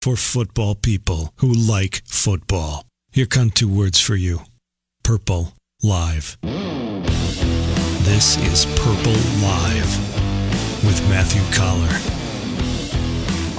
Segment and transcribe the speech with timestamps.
[0.00, 2.84] For football people who like football.
[3.12, 4.42] Here come two words for you
[5.02, 5.52] Purple
[5.82, 6.38] Live.
[8.02, 12.22] This is Purple Live with Matthew Coller.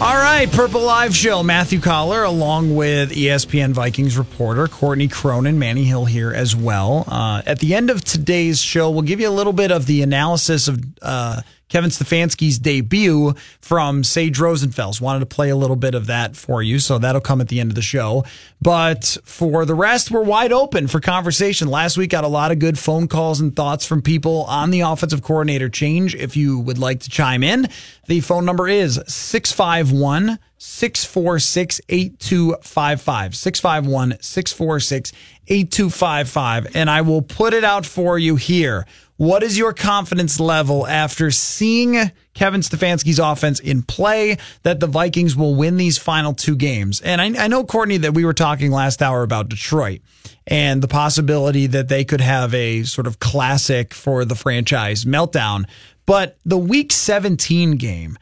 [0.02, 1.44] All right, Purple Live Show.
[1.44, 7.06] Matthew Coller, along with ESPN Vikings reporter Courtney Cronin, Manny Hill here as well.
[7.08, 10.02] Uh, at the end of today's show, we'll give you a little bit of the
[10.02, 11.42] analysis of uh,
[11.74, 15.02] Kevin Stefanski's debut from Sage Rosenfels.
[15.02, 17.60] Wanted to play a little bit of that for you, so that'll come at the
[17.60, 18.24] end of the show.
[18.62, 21.68] But for the rest, we're wide open for conversation.
[21.68, 24.82] Last week, got a lot of good phone calls and thoughts from people on the
[24.82, 26.14] offensive coordinator change.
[26.14, 27.68] If you would like to chime in,
[28.06, 33.36] the phone number is 651 646 8255.
[33.36, 35.12] 651 646
[35.48, 36.76] 8255.
[36.76, 38.86] And I will put it out for you here.
[39.24, 45.34] What is your confidence level after seeing Kevin Stefanski's offense in play that the Vikings
[45.34, 47.00] will win these final two games?
[47.00, 50.02] And I, I know, Courtney, that we were talking last hour about Detroit
[50.46, 55.70] and the possibility that they could have a sort of classic for the franchise meltdown.
[56.06, 58.18] But the week 17 game,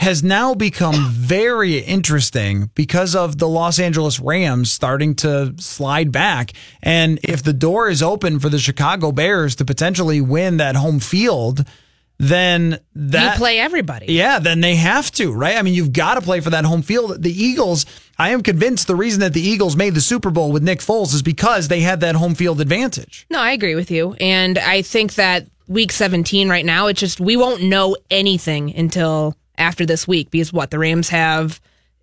[0.00, 6.52] has now become very interesting because of the Los Angeles Rams starting to slide back.
[6.82, 11.00] And if the door is open for the Chicago Bears to potentially win that home
[11.00, 11.66] field,
[12.16, 14.06] then that you play everybody.
[14.06, 15.58] yeah, then they have to, right?
[15.58, 17.22] I mean, you've got to play for that home field.
[17.22, 17.84] The Eagles,
[18.18, 21.12] I am convinced the reason that the Eagles made the Super Bowl with Nick Foles
[21.12, 23.26] is because they had that home field advantage.
[23.28, 24.14] No, I agree with you.
[24.18, 29.36] And I think that week 17 right now, it's just, we won't know anything until
[29.60, 30.70] after this week because what?
[30.70, 31.60] The Rams have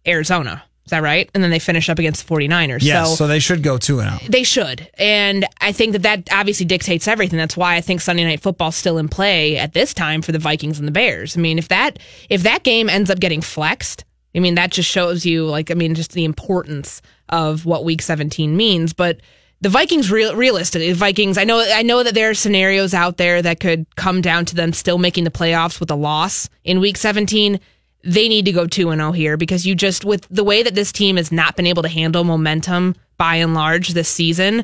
[0.08, 0.64] Arizona.
[0.86, 1.30] Is that right?
[1.34, 2.82] And then they finish up against the 49ers.
[2.82, 4.22] Yes, so, so they should go two and out.
[4.22, 4.90] They should.
[4.98, 7.38] And I think that that obviously dictates everything.
[7.38, 10.40] That's why I think Sunday night football's still in play at this time for the
[10.40, 11.36] Vikings and the Bears.
[11.36, 14.90] I mean, if that if that game ends up getting flexed, I mean, that just
[14.90, 19.20] shows you like I mean, just the importance of what week 17 means, but
[19.62, 23.18] the Vikings real realistically, the Vikings, I know I know that there are scenarios out
[23.18, 26.80] there that could come down to them still making the playoffs with a loss in
[26.80, 27.60] week 17
[28.04, 30.76] they need to go 2 and 0 here because you just with the way that
[30.76, 34.64] this team has not been able to handle momentum by and large this season,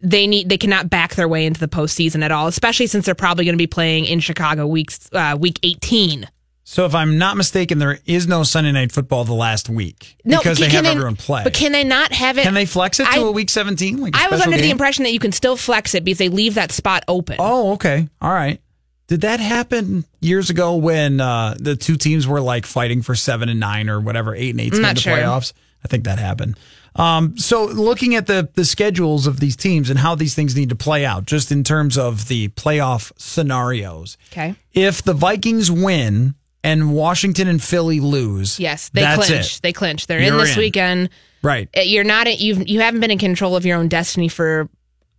[0.00, 3.14] they need they cannot back their way into the postseason at all, especially since they're
[3.14, 6.28] probably going to be playing in Chicago weeks uh, week 18.
[6.70, 10.58] So if I'm not mistaken, there is no Sunday night football the last week because
[10.58, 11.42] can- they have everyone play.
[11.42, 12.42] But can they not have it?
[12.42, 13.96] Can they flex it to I- a week 17?
[13.96, 16.28] Like a I was under the impression that you can still flex it because they
[16.28, 17.36] leave that spot open.
[17.38, 18.06] Oh, okay.
[18.20, 18.60] All right.
[19.06, 23.48] Did that happen years ago when uh, the two teams were like fighting for seven
[23.48, 25.16] and nine or whatever, eight and eight to I'm get not into sure.
[25.16, 25.54] playoffs?
[25.82, 26.58] I think that happened.
[26.96, 30.68] Um, so looking at the the schedules of these teams and how these things need
[30.68, 34.18] to play out, just in terms of the playoff scenarios.
[34.32, 34.54] Okay.
[34.74, 39.56] If the Vikings win and Washington and Philly lose, Yes, they that's clinch.
[39.56, 39.62] it.
[39.62, 40.06] They clinch.
[40.06, 40.58] They're in You're this in.
[40.58, 41.10] weekend.
[41.42, 41.68] Right.
[41.76, 42.38] Uh, You're not.
[42.40, 44.68] You've you haven't been in control of your own destiny for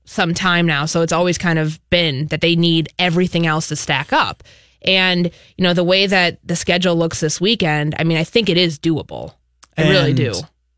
[0.06, 0.86] some time now.
[0.86, 4.44] So it's always kind of been that they need everything else to stack up.
[4.82, 5.26] And
[5.58, 7.96] you know the way that the schedule looks this weekend.
[8.00, 9.34] I mean, I think it is doable.
[9.78, 10.34] I really do.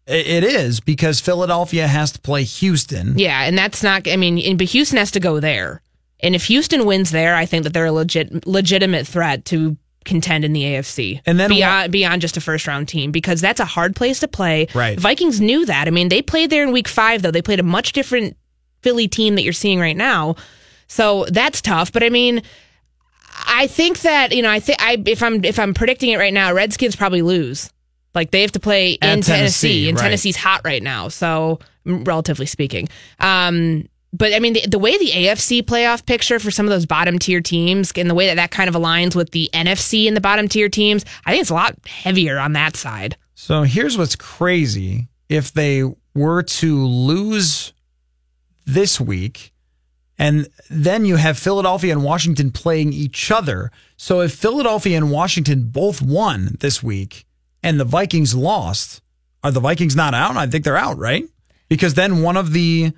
[0.07, 3.17] It is because Philadelphia has to play Houston.
[3.17, 4.07] Yeah, and that's not.
[4.07, 5.81] I mean, and, but Houston has to go there,
[6.19, 10.43] and if Houston wins there, I think that they're a legit legitimate threat to contend
[10.43, 11.21] in the AFC.
[11.25, 14.27] And then beyond beyond just a first round team because that's a hard place to
[14.27, 14.67] play.
[14.73, 14.99] Right.
[14.99, 15.87] Vikings knew that.
[15.87, 17.31] I mean, they played there in week five though.
[17.31, 18.37] They played a much different
[18.81, 20.35] Philly team that you're seeing right now.
[20.87, 21.91] So that's tough.
[21.91, 22.41] But I mean,
[23.45, 26.33] I think that you know, I think I if I'm if I'm predicting it right
[26.33, 27.71] now, Redskins probably lose.
[28.13, 30.03] Like they have to play in Tennessee, Tennessee, and right.
[30.03, 31.07] Tennessee's hot right now.
[31.07, 32.89] So relatively speaking,
[33.19, 36.85] um, but I mean the, the way the AFC playoff picture for some of those
[36.85, 40.15] bottom tier teams and the way that that kind of aligns with the NFC and
[40.15, 43.17] the bottom tier teams, I think it's a lot heavier on that side.
[43.35, 45.07] So here's what's crazy.
[45.29, 47.73] If they were to lose
[48.65, 49.53] this week,
[50.17, 53.71] and then you have Philadelphia and Washington playing each other.
[53.97, 57.25] So if Philadelphia and Washington both won this week
[57.63, 59.01] and the Vikings lost,
[59.43, 60.37] are the Vikings not out?
[60.37, 61.27] I think they're out, right?
[61.69, 62.93] Because then one of the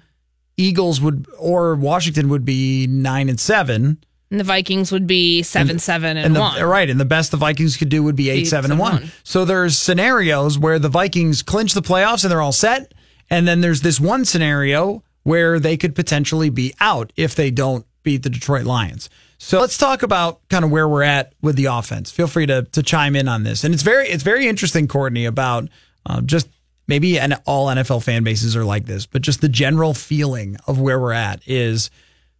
[0.57, 3.97] Eagles would or Washington would be nine and seven.
[4.31, 6.63] And the Vikings would be seven, seven, and, And the, one.
[6.63, 8.93] right, and the best the Vikings could do would be eight, Eight, seven, and seven,
[8.93, 9.01] one.
[9.03, 9.11] one.
[9.23, 12.93] So there's scenarios where the Vikings clinch the playoffs and they're all set,
[13.29, 17.85] and then there's this one scenario where they could potentially be out if they don't
[18.01, 19.07] beat the Detroit Lions.
[19.37, 22.09] So let's talk about kind of where we're at with the offense.
[22.11, 25.25] Feel free to to chime in on this, and it's very it's very interesting, Courtney,
[25.25, 25.69] about
[26.07, 26.47] uh, just
[26.87, 30.79] maybe and all NFL fan bases are like this, but just the general feeling of
[30.79, 31.89] where we're at is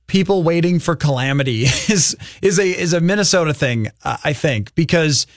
[0.07, 5.27] people waiting for calamity is is a is a Minnesota thing, uh, I think, because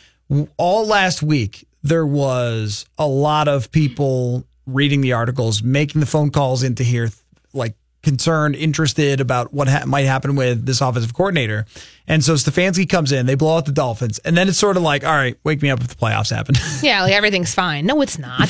[0.56, 6.30] all last week there was a lot of people reading the articles, making the phone
[6.30, 7.10] calls into here,
[7.52, 11.64] like concerned, interested about what ha- might happen with this offensive coordinator.
[12.08, 14.82] And so Stefanski comes in, they blow out the Dolphins, and then it's sort of
[14.82, 16.54] like, all right, wake me up if the playoffs happen.
[16.82, 17.86] Yeah, like everything's fine.
[17.86, 18.48] No, it's not.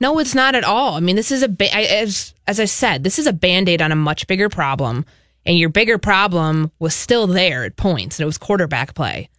[0.00, 0.94] No, it's not at all.
[0.94, 3.80] I mean, this is a ba- I- as as I said, this is a band-aid
[3.80, 5.04] on a much bigger problem,
[5.46, 9.30] and your bigger problem was still there at points, and it was quarterback play.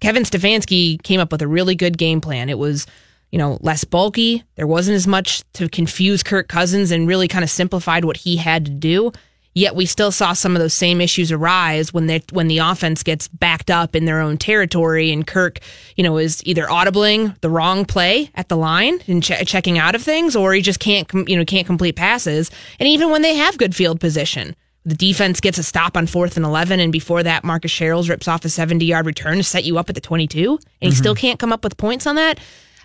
[0.00, 2.48] Kevin Stefanski came up with a really good game plan.
[2.48, 2.86] It was,
[3.30, 4.42] you know, less bulky.
[4.56, 8.36] There wasn't as much to confuse Kirk Cousins and really kind of simplified what he
[8.36, 9.12] had to do.
[9.54, 13.02] Yet we still saw some of those same issues arise when they when the offense
[13.02, 15.58] gets backed up in their own territory and Kirk,
[15.96, 19.94] you know, is either audibling the wrong play at the line and che- checking out
[19.94, 22.50] of things, or he just can't you know can't complete passes.
[22.78, 24.54] And even when they have good field position,
[24.84, 28.28] the defense gets a stop on fourth and 11, and before that, Marcus Sherels rips
[28.28, 30.96] off a 70 yard return to set you up at the 22, and he mm-hmm.
[30.96, 32.38] still can't come up with points on that.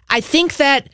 [0.09, 0.89] I think that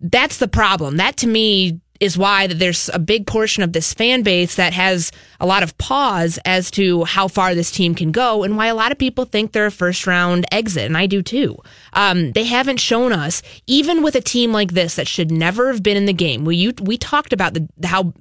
[0.00, 0.96] that's the problem.
[0.96, 4.72] That to me is why that there's a big portion of this fan base that
[4.72, 8.66] has a lot of pause as to how far this team can go and why
[8.66, 11.56] a lot of people think they're a first round exit and I do too.
[11.92, 15.84] Um, they haven't shown us even with a team like this that should never have
[15.84, 16.44] been in the game.
[16.44, 18.12] We you, we talked about the how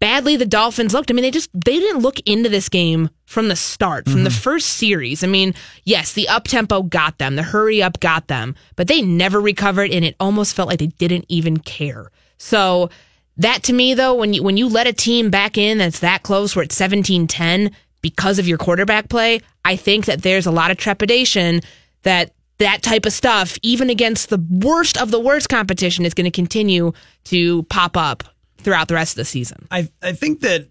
[0.00, 1.08] badly the Dolphins looked.
[1.08, 4.30] I mean, they just they didn't look into this game from the start, from the
[4.30, 5.22] first series.
[5.22, 5.54] I mean,
[5.84, 9.92] yes, the up tempo got them, the hurry up got them, but they never recovered,
[9.92, 12.10] and it almost felt like they didn't even care.
[12.36, 12.90] So
[13.38, 16.22] that to me, though, when you when you let a team back in that's that
[16.22, 20.70] close, where it's 17-10 because of your quarterback play, I think that there's a lot
[20.70, 21.60] of trepidation
[22.02, 26.24] that that type of stuff, even against the worst of the worst competition, is going
[26.24, 26.92] to continue
[27.24, 28.24] to pop up
[28.58, 29.66] throughout the rest of the season.
[29.70, 30.68] I, I think that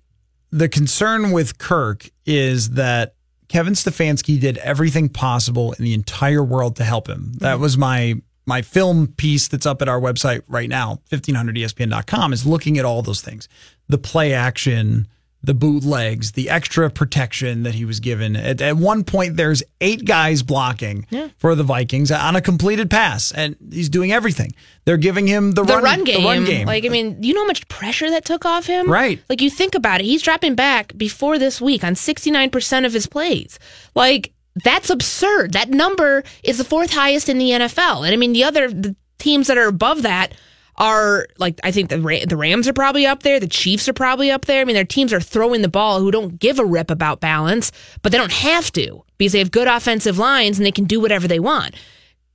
[0.52, 3.16] the concern with Kirk is that
[3.48, 7.34] Kevin Stefanski did everything possible in the entire world to help him.
[7.38, 7.62] That mm-hmm.
[7.62, 8.16] was my
[8.48, 13.02] my film piece that's up at our website right now, 1500ESPN.com, is looking at all
[13.02, 13.50] those things.
[13.90, 15.08] The play action,
[15.44, 18.36] the bootlegs, the extra protection that he was given.
[18.36, 21.06] At, at one point, there's eight guys blocking
[21.38, 24.54] for the Vikings on a completed pass, and he's doing everything.
[24.86, 26.22] They're giving him the, the run, run game.
[26.22, 26.68] The run game.
[26.68, 28.90] Like, I mean, you know how much pressure that took off him?
[28.90, 29.22] Right.
[29.30, 30.06] Like, you think about it.
[30.06, 33.60] He's dropping back before this week on 69% of his plays.
[33.94, 34.32] Like,
[34.64, 35.54] that's absurd.
[35.54, 38.06] That number is the fourth highest in the NFL.
[38.06, 40.34] And I mean, the other the teams that are above that
[40.78, 44.32] are like I think the the Rams are probably up there, the Chiefs are probably
[44.32, 44.62] up there.
[44.62, 47.72] I mean, their teams are throwing the ball who don't give a rip about balance,
[48.02, 51.00] but they don't have to because they have good offensive lines and they can do
[51.00, 51.76] whatever they want.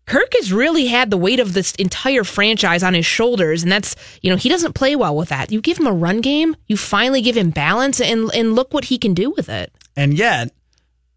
[0.06, 3.94] Kirk has really had the weight of this entire franchise on his shoulders, and that's
[4.20, 5.52] you know he doesn't play well with that.
[5.52, 8.86] You give him a run game, you finally give him balance, and and look what
[8.86, 9.72] he can do with it.
[9.96, 10.52] And yet,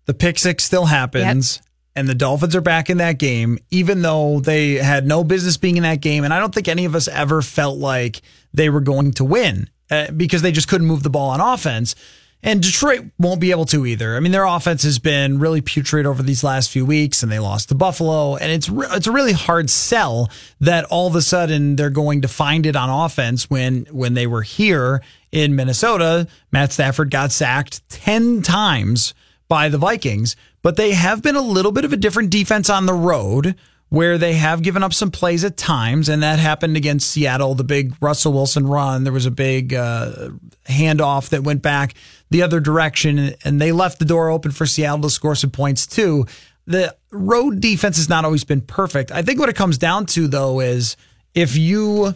[0.05, 1.61] the pick six still happens,
[1.95, 5.77] and the Dolphins are back in that game, even though they had no business being
[5.77, 6.23] in that game.
[6.23, 8.21] And I don't think any of us ever felt like
[8.53, 11.95] they were going to win uh, because they just couldn't move the ball on offense.
[12.43, 14.15] And Detroit won't be able to either.
[14.15, 17.39] I mean, their offense has been really putrid over these last few weeks, and they
[17.39, 18.35] lost to Buffalo.
[18.35, 22.21] And it's re- it's a really hard sell that all of a sudden they're going
[22.21, 26.27] to find it on offense when when they were here in Minnesota.
[26.51, 29.15] Matt Stafford got sacked ten times
[29.47, 32.85] by the Vikings, but they have been a little bit of a different defense on
[32.85, 33.55] the road
[33.89, 37.55] where they have given up some plays at times, and that happened against Seattle.
[37.55, 40.29] The big Russell Wilson run, there was a big uh,
[40.67, 41.93] handoff that went back
[42.31, 45.85] the other direction, and they left the door open for Seattle to score some points
[45.85, 46.25] too.
[46.65, 49.11] The road defense has not always been perfect.
[49.11, 50.97] I think what it comes down to, though, is
[51.35, 52.15] if you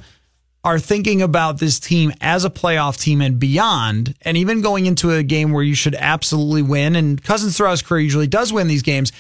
[0.64, 5.12] are thinking about this team as a playoff team and beyond, and even going into
[5.12, 8.68] a game where you should absolutely win, and Cousins throughout his career usually does win
[8.68, 9.12] these games,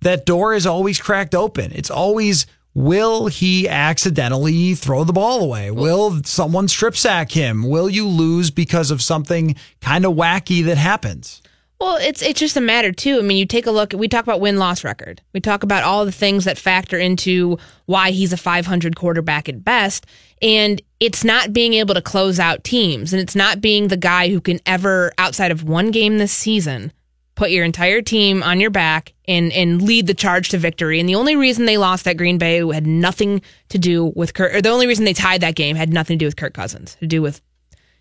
[0.00, 1.72] that door is always cracked open.
[1.74, 5.70] It's always will he accidentally throw the ball away?
[5.70, 7.66] Will someone strip sack him?
[7.66, 11.40] Will you lose because of something kind of wacky that happens?
[11.78, 13.18] Well, it's it's just a matter too.
[13.18, 13.92] I mean, you take a look.
[13.92, 15.20] We talk about win loss record.
[15.34, 19.62] We talk about all the things that factor into why he's a 500 quarterback at
[19.62, 20.06] best,
[20.40, 24.30] and it's not being able to close out teams, and it's not being the guy
[24.30, 26.92] who can ever, outside of one game this season,
[27.34, 30.98] put your entire team on your back and and lead the charge to victory.
[30.98, 34.54] And the only reason they lost that Green Bay had nothing to do with Kirk.
[34.54, 36.96] Or the only reason they tied that game had nothing to do with Kirk Cousins.
[37.00, 37.42] To do with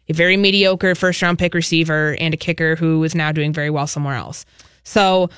[0.07, 3.69] a very mediocre first round pick receiver and a kicker who is now doing very
[3.69, 4.45] well somewhere else.
[4.83, 5.29] So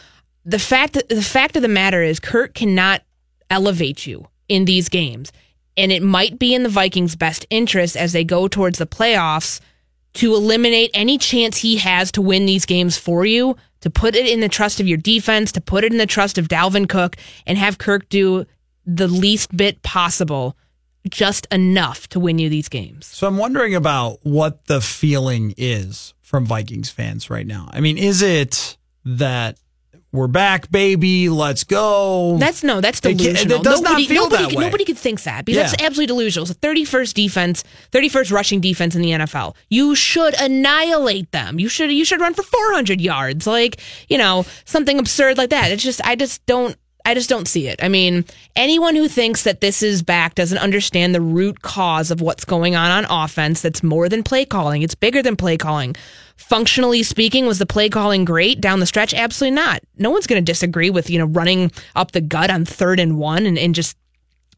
[0.46, 3.02] the fact the fact of the matter is Kirk cannot
[3.50, 5.32] elevate you in these games.
[5.76, 9.60] And it might be in the Vikings' best interest as they go towards the playoffs
[10.16, 14.28] to eliminate any chance he has to win these games for you, to put it
[14.28, 17.16] in the trust of your defense, to put it in the trust of Dalvin Cook,
[17.46, 18.46] and have Kirk do
[18.86, 20.58] the least bit possible
[21.08, 23.06] just enough to win you these games.
[23.06, 27.70] So I'm wondering about what the feeling is from Vikings fans right now.
[27.72, 29.58] I mean, is it that
[30.12, 32.38] we're back, baby, let's go?
[32.38, 33.60] That's no, that's delusional.
[33.60, 34.66] it does nobody, not feel nobody, that way.
[34.66, 36.50] nobody could think that because that's absolutely delusional.
[36.50, 39.56] It's the 31st defense, 31st rushing defense in the NFL.
[39.70, 41.60] You should annihilate them.
[41.60, 45.72] You should you should run for 400 yards, like you know something absurd like that.
[45.72, 46.76] It's just I just don't.
[47.08, 47.82] I just don't see it.
[47.82, 48.26] I mean,
[48.58, 52.76] anyone who thinks that this is back doesn't understand the root cause of what's going
[52.76, 53.62] on on offense.
[53.62, 54.82] That's more than play calling.
[54.82, 55.96] It's bigger than play calling.
[56.36, 59.14] Functionally speaking, was the play calling great down the stretch?
[59.14, 59.82] Absolutely not.
[59.98, 63.18] No one's going to disagree with, you know, running up the gut on third and
[63.18, 63.96] one and, and just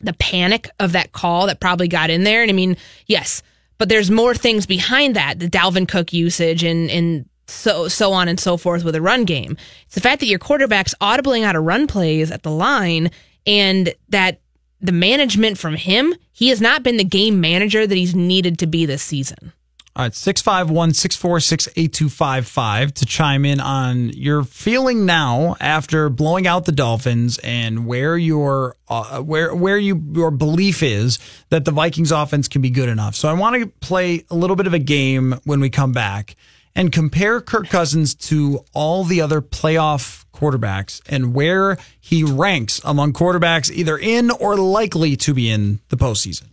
[0.01, 2.41] the panic of that call that probably got in there.
[2.41, 3.43] And I mean, yes,
[3.77, 8.27] but there's more things behind that, the Dalvin Cook usage and, and so so on
[8.27, 9.57] and so forth with a run game.
[9.85, 13.11] It's the fact that your quarterback's audibling out of run plays at the line
[13.45, 14.41] and that
[14.81, 18.67] the management from him, he has not been the game manager that he's needed to
[18.67, 19.53] be this season.
[19.95, 26.63] All right, 651 646 8255 to chime in on your feeling now after blowing out
[26.63, 32.11] the Dolphins and where your uh, where where you your belief is that the Vikings
[32.13, 33.15] offense can be good enough.
[33.15, 36.37] So I want to play a little bit of a game when we come back
[36.75, 43.13] and compare Kirk Cousins to all the other playoff quarterbacks and where he ranks among
[43.13, 46.47] quarterbacks either in or likely to be in the postseason.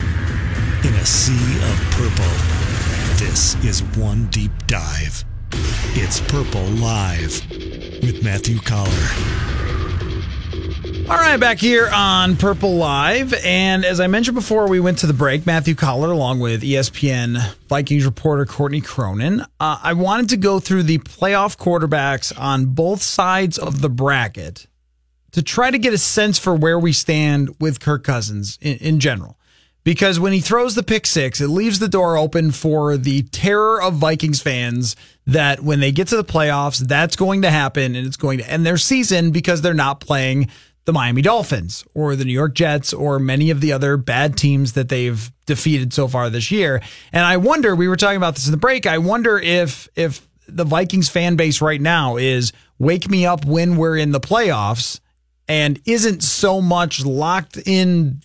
[0.00, 5.24] In a sea of purple, this is one deep dive.
[5.98, 7.42] It's Purple Live
[8.02, 9.65] with Matthew Coller.
[11.08, 13.32] All right, back here on Purple Live.
[13.44, 15.46] And as I mentioned before, we went to the break.
[15.46, 19.42] Matthew Coller, along with ESPN Vikings reporter Courtney Cronin.
[19.60, 24.66] Uh, I wanted to go through the playoff quarterbacks on both sides of the bracket
[25.30, 28.98] to try to get a sense for where we stand with Kirk Cousins in, in
[28.98, 29.38] general.
[29.84, 33.80] Because when he throws the pick six, it leaves the door open for the terror
[33.80, 38.08] of Vikings fans that when they get to the playoffs, that's going to happen and
[38.08, 40.48] it's going to end their season because they're not playing
[40.86, 44.72] the Miami Dolphins or the New York Jets or many of the other bad teams
[44.72, 46.80] that they've defeated so far this year.
[47.12, 50.26] And I wonder, we were talking about this in the break, I wonder if if
[50.48, 55.00] the Vikings fan base right now is wake me up when we're in the playoffs
[55.48, 58.20] and isn't so much locked in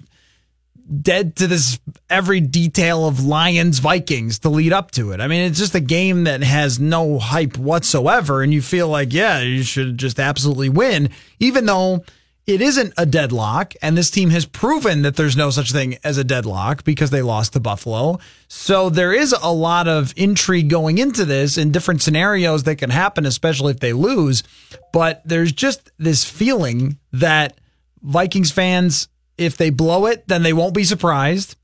[1.02, 5.22] dead to this every detail of Lions Vikings to lead up to it.
[5.22, 9.14] I mean, it's just a game that has no hype whatsoever, and you feel like,
[9.14, 12.04] yeah, you should just absolutely win, even though
[12.48, 13.74] it isn't a deadlock.
[13.82, 17.22] And this team has proven that there's no such thing as a deadlock because they
[17.22, 18.20] lost to Buffalo.
[18.48, 22.90] So there is a lot of intrigue going into this in different scenarios that can
[22.90, 24.44] happen, especially if they lose.
[24.92, 27.58] But there's just this feeling that
[28.02, 29.08] Vikings fans
[29.38, 31.56] if they blow it, then they won't be surprised.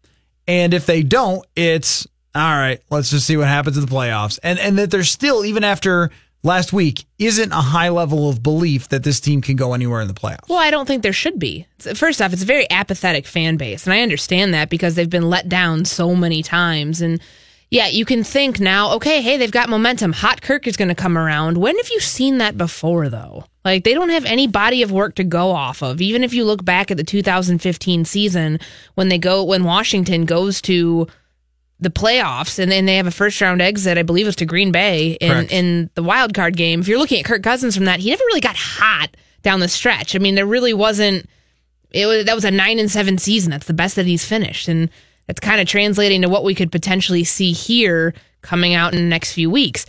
[0.47, 4.39] And if they don't, it's all right, let's just see what happens in the playoffs.
[4.43, 6.11] And and that there's still, even after
[6.47, 10.07] last week, isn't a high level of belief that this team can go anywhere in
[10.07, 10.49] the playoffs.
[10.49, 11.67] Well, I don't think there should be.
[11.77, 15.29] First off, it's a very apathetic fan base, and I understand that because they've been
[15.29, 17.01] let down so many times.
[17.01, 17.21] And
[17.69, 20.13] yeah, you can think now, okay, hey, they've got momentum.
[20.13, 21.57] Hot Kirk is going to come around.
[21.57, 23.45] When have you seen that before, though?
[23.65, 25.99] Like, they don't have any body of work to go off of.
[25.99, 28.59] Even if you look back at the 2015 season
[28.95, 31.07] when they go, when Washington goes to
[31.79, 34.45] the playoffs and then they have a first round exit, I believe it was to
[34.45, 35.51] Green Bay in, Correct.
[35.51, 36.79] in the wild card game.
[36.79, 39.09] If you're looking at Kirk Cousins from that, he never really got hot
[39.43, 40.15] down the stretch.
[40.15, 41.27] I mean, there really wasn't
[41.91, 43.51] it was that was a nine and seven season.
[43.51, 44.67] That's the best that he's finished.
[44.67, 44.89] And
[45.27, 49.09] that's kind of translating to what we could potentially see here coming out in the
[49.09, 49.85] next few weeks.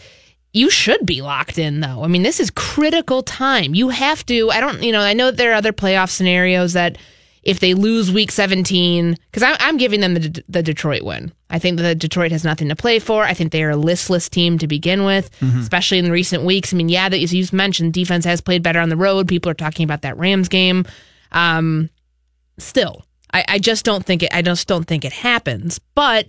[0.52, 2.02] You should be locked in though.
[2.04, 3.74] I mean, this is critical time.
[3.74, 6.98] You have to, I don't, you know, I know there are other playoff scenarios that
[7.48, 11.32] if they lose week 17, because I'm, I'm giving them the, the Detroit win.
[11.48, 13.24] I think that Detroit has nothing to play for.
[13.24, 16.74] I think they are a listless team to begin with, especially in the recent weeks.
[16.74, 19.28] I mean, yeah, that as you mentioned, defense has played better on the road.
[19.28, 20.84] People are talking about that Rams game.
[21.32, 21.88] Um,
[22.58, 24.28] still, I, I just don't think it.
[24.30, 25.78] I just don't think it happens.
[25.94, 26.26] But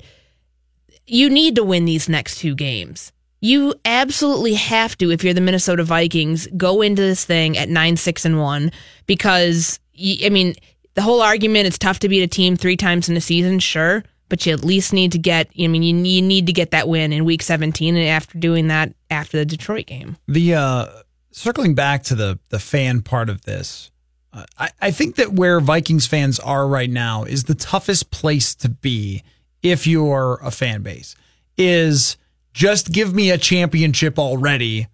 [1.06, 3.12] you need to win these next two games.
[3.42, 7.98] You absolutely have to if you're the Minnesota Vikings go into this thing at 9
[7.98, 8.72] 6 and 1
[9.06, 9.82] because
[10.24, 10.56] I mean
[11.00, 14.04] the whole argument it's tough to beat a team 3 times in a season sure
[14.28, 16.88] but you at least need to get I mean you, you need to get that
[16.88, 20.18] win in week 17 and after doing that after the Detroit game.
[20.28, 20.88] The uh,
[21.32, 23.92] circling back to the the fan part of this,
[24.32, 28.56] uh, I, I think that where Vikings fans are right now is the toughest place
[28.56, 29.24] to be
[29.64, 31.16] if you're a fan base.
[31.58, 32.18] Is
[32.54, 34.88] just give me a championship already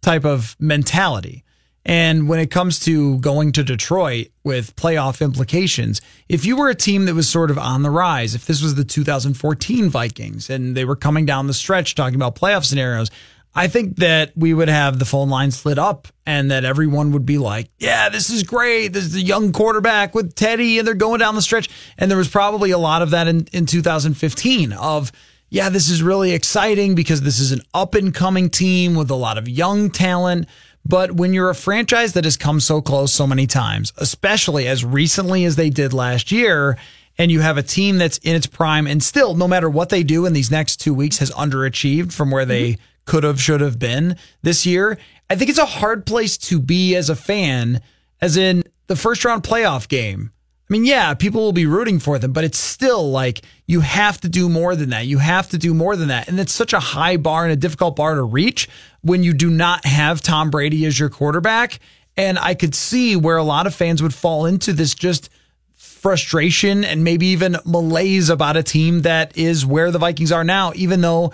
[0.00, 1.43] type of mentality.
[1.84, 6.74] And when it comes to going to Detroit with playoff implications, if you were a
[6.74, 10.74] team that was sort of on the rise, if this was the 2014 Vikings and
[10.74, 13.10] they were coming down the stretch talking about playoff scenarios,
[13.54, 17.24] I think that we would have the phone lines lit up and that everyone would
[17.24, 18.88] be like, yeah, this is great.
[18.88, 21.70] This is a young quarterback with Teddy and they're going down the stretch.
[21.96, 25.12] And there was probably a lot of that in, in 2015 of,
[25.50, 29.14] yeah, this is really exciting because this is an up and coming team with a
[29.14, 30.48] lot of young talent.
[30.86, 34.84] But when you're a franchise that has come so close so many times, especially as
[34.84, 36.76] recently as they did last year,
[37.16, 40.02] and you have a team that's in its prime and still, no matter what they
[40.02, 42.82] do in these next two weeks, has underachieved from where they mm-hmm.
[43.06, 44.98] could have, should have been this year,
[45.30, 47.80] I think it's a hard place to be as a fan,
[48.20, 50.32] as in the first round playoff game.
[50.74, 54.20] I mean, yeah, people will be rooting for them, but it's still like you have
[54.22, 55.06] to do more than that.
[55.06, 56.26] You have to do more than that.
[56.26, 58.68] And it's such a high bar and a difficult bar to reach
[59.00, 61.78] when you do not have Tom Brady as your quarterback.
[62.16, 65.30] And I could see where a lot of fans would fall into this just
[65.76, 70.72] frustration and maybe even malaise about a team that is where the Vikings are now,
[70.74, 71.32] even though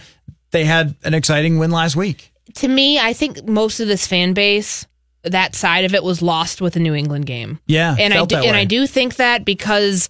[0.51, 2.31] they had an exciting win last week.
[2.57, 4.85] To me, I think most of this fan base,
[5.23, 7.61] that side of it was lost with the New England game.
[7.67, 8.57] Yeah, and I do, and.
[8.57, 10.09] I do think that because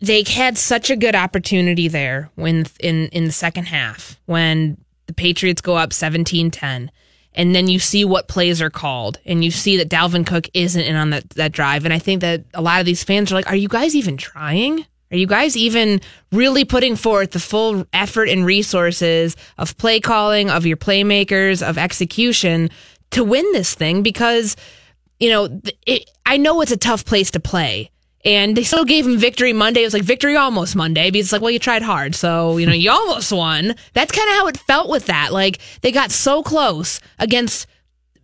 [0.00, 5.12] they had such a good opportunity there when in in the second half when the
[5.12, 6.88] Patriots go up 17-10
[7.34, 10.80] and then you see what plays are called and you see that Dalvin Cook isn't
[10.80, 13.34] in on that that drive and I think that a lot of these fans are
[13.34, 14.86] like are you guys even trying?
[15.12, 20.50] Are you guys even really putting forth the full effort and resources of play calling,
[20.50, 22.70] of your playmakers, of execution
[23.10, 24.02] to win this thing?
[24.02, 24.56] Because,
[25.18, 27.90] you know, it, I know it's a tough place to play.
[28.22, 29.80] And they still gave him victory Monday.
[29.80, 32.14] It was like victory almost Monday because it's like, well, you tried hard.
[32.14, 33.74] So, you know, you almost won.
[33.94, 35.32] That's kind of how it felt with that.
[35.32, 37.66] Like they got so close against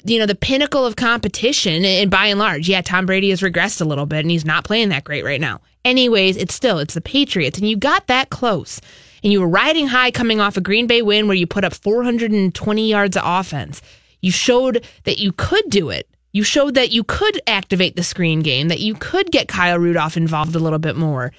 [0.07, 3.81] you know, the pinnacle of competition, and by and large, yeah, Tom Brady has regressed
[3.81, 5.61] a little bit and he's not playing that great right now.
[5.85, 8.81] Anyways, it's still, it's the Patriots, and you got that close.
[9.25, 11.75] And you were riding high coming off a Green Bay win where you put up
[11.75, 13.83] 420 yards of offense.
[14.21, 16.09] You showed that you could do it.
[16.33, 20.17] You showed that you could activate the screen game, that you could get Kyle Rudolph
[20.17, 21.33] involved a little bit more.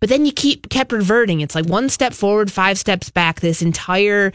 [0.00, 1.42] But then you keep kept reverting.
[1.42, 4.32] It's like one step forward, five steps back this entire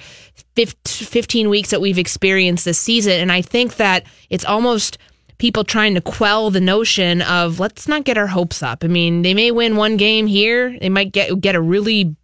[0.55, 3.13] 15 weeks that we've experienced this season.
[3.13, 4.97] And I think that it's almost
[5.39, 8.83] people trying to quell the notion of let's not get our hopes up.
[8.83, 10.77] I mean, they may win one game here.
[10.79, 12.15] They might get get a really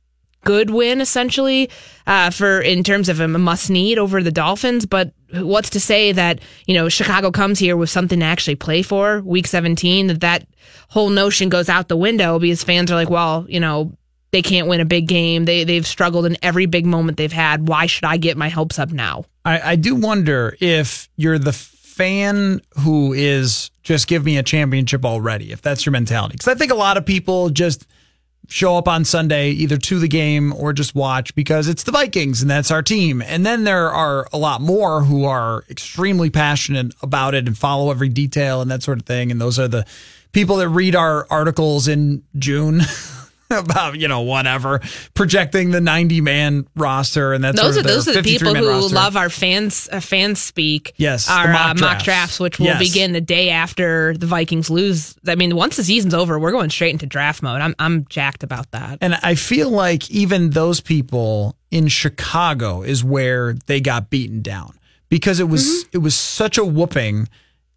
[0.46, 1.70] good win essentially
[2.08, 4.86] uh, for in terms of a must need over the Dolphins.
[4.86, 8.82] But what's to say that you know Chicago comes here with something to actually play
[8.82, 10.48] for week 17 that that
[10.90, 13.94] whole notion goes out the window because fans are like, well, you know.
[14.32, 15.46] They can't win a big game.
[15.46, 17.68] They they've struggled in every big moment they've had.
[17.68, 19.26] Why should I get my hopes up now?
[19.46, 21.54] I, I do wonder if you're the
[21.94, 26.34] fan who is just give me a championship already, if that's your mentality.
[26.34, 27.86] Because I think a lot of people just
[28.50, 32.42] show up on Sunday either to the game or just watch because it's the Vikings
[32.42, 33.22] and that's our team.
[33.22, 37.90] And then there are a lot more who are extremely passionate about it and follow
[37.90, 39.32] every detail and that sort of thing.
[39.32, 39.86] And those are the
[40.34, 42.82] people that read our articles in June.
[43.52, 44.80] about you know whatever
[45.14, 48.96] projecting the 90 man roster and that's those are those are the people who roster.
[48.96, 50.94] love our fans uh, fans speak.
[50.98, 52.04] Yes, our mock uh, mock drafts.
[52.06, 52.80] drafts, which will Yes.
[52.80, 55.16] begin the day after the Vikings lose.
[55.28, 57.62] I mean, once the season's over, we're going straight into draft mode.
[57.62, 58.98] I'm I'm jacked about that.
[59.02, 64.78] And I feel like even those people in Chicago is where they got beaten down
[65.10, 65.90] because it was Mm-hmm.
[65.94, 67.28] it was such a whooping.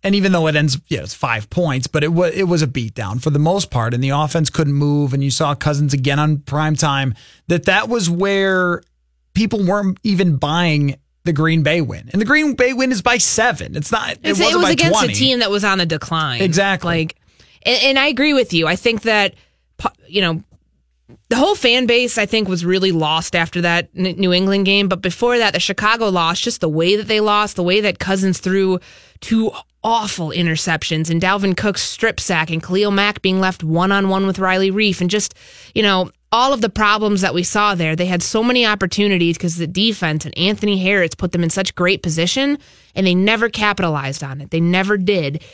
[0.07, 2.69] And even though it ends, yeah, it's five points, but it was it was a
[2.69, 5.13] beatdown for the most part, and the offense couldn't move.
[5.13, 7.13] And you saw Cousins again on prime time.
[7.49, 8.83] That that was where
[9.35, 13.19] people weren't even buying the Green Bay win, and the Green Bay win is by
[13.19, 13.75] seven.
[13.77, 14.13] It's not.
[14.13, 15.13] It, It's- wasn't it was against 20.
[15.13, 16.41] a team that was on a decline.
[16.41, 16.89] Exactly.
[16.99, 17.17] Like,
[17.65, 18.69] and, and I agree with you.
[18.69, 19.35] I think that
[20.07, 20.45] you know
[21.29, 24.87] the whole fan base, I think, was really lost after that New England game.
[24.87, 27.99] But before that, the Chicago loss, just the way that they lost, the way that
[27.99, 28.79] Cousins threw
[29.21, 29.51] two
[29.87, 34.27] awful interceptions and Dalvin Cook's strip sack and Khalil Mack being left one on one
[34.27, 35.33] with Riley Reiff and just,
[35.77, 37.95] you know, all of the problems that we saw there.
[37.95, 41.77] They had so many opportunities because the defense and Anthony Harris put them in such
[41.77, 42.59] great position
[42.97, 44.51] and they never capitalized on it.
[44.51, 45.45] They never did.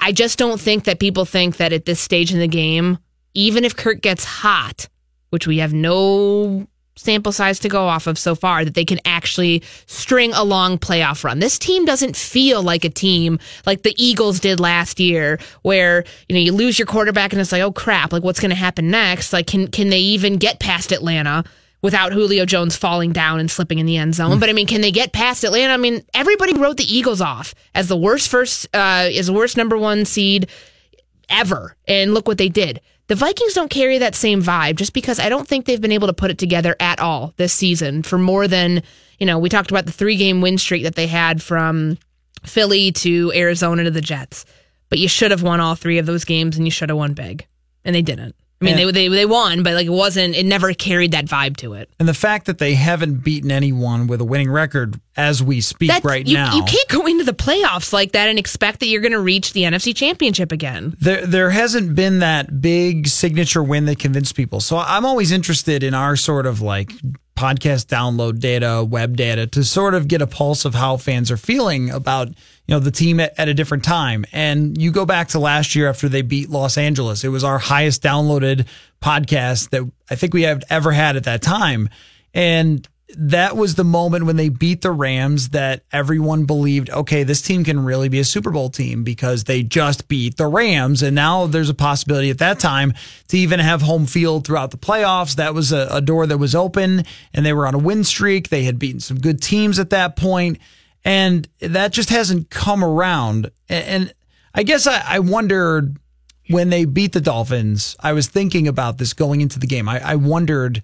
[0.00, 2.98] I just don't think that people think that at this stage in the game,
[3.32, 4.88] even if Kirk gets hot,
[5.30, 9.00] which we have no sample size to go off of so far that they can
[9.04, 11.38] actually string a long playoff run.
[11.38, 16.34] This team doesn't feel like a team like the Eagles did last year where, you
[16.34, 18.90] know, you lose your quarterback and it's like, "Oh crap, like what's going to happen
[18.90, 19.32] next?
[19.32, 21.44] Like can can they even get past Atlanta?"
[21.80, 24.82] Without Julio Jones falling down and slipping in the end zone, but I mean, can
[24.82, 25.72] they get past Atlanta?
[25.72, 29.56] I mean, everybody wrote the Eagles off as the worst first, uh, as the worst
[29.56, 30.48] number one seed
[31.28, 32.80] ever, and look what they did.
[33.12, 36.06] The Vikings don't carry that same vibe just because I don't think they've been able
[36.06, 38.82] to put it together at all this season for more than,
[39.18, 41.98] you know, we talked about the three game win streak that they had from
[42.42, 44.46] Philly to Arizona to the Jets.
[44.88, 47.12] But you should have won all three of those games and you should have won
[47.12, 47.46] big.
[47.84, 48.34] And they didn't.
[48.62, 50.34] I mean, they, they they won, but like it wasn't.
[50.34, 51.90] It never carried that vibe to it.
[51.98, 55.90] And the fact that they haven't beaten anyone with a winning record as we speak
[55.90, 58.86] That's, right you, now, you can't go into the playoffs like that and expect that
[58.86, 60.96] you're going to reach the NFC Championship again.
[61.00, 64.60] There there hasn't been that big signature win that convinced people.
[64.60, 66.90] So I'm always interested in our sort of like
[67.36, 71.36] podcast download data, web data to sort of get a pulse of how fans are
[71.36, 72.28] feeling about
[72.66, 74.24] you know the team at, at, a different time.
[74.32, 77.58] And you go back to last year after they beat Los Angeles, it was our
[77.58, 78.66] highest downloaded
[79.02, 81.88] podcast that I think we have ever had at that time.
[82.34, 87.42] And that was the moment when they beat the Rams that everyone believed, okay, this
[87.42, 91.02] team can really be a Super Bowl team because they just beat the Rams.
[91.02, 92.94] And now there's a possibility at that time
[93.28, 95.36] to even have home field throughout the playoffs.
[95.36, 98.48] That was a, a door that was open and they were on a win streak.
[98.48, 100.58] They had beaten some good teams at that point,
[101.04, 103.50] And that just hasn't come around.
[103.68, 104.14] And,
[104.54, 105.96] I guess I, wondered
[106.48, 109.88] when they beat the Dolphins, I was thinking about this going into the game.
[109.88, 110.82] I, I wondered,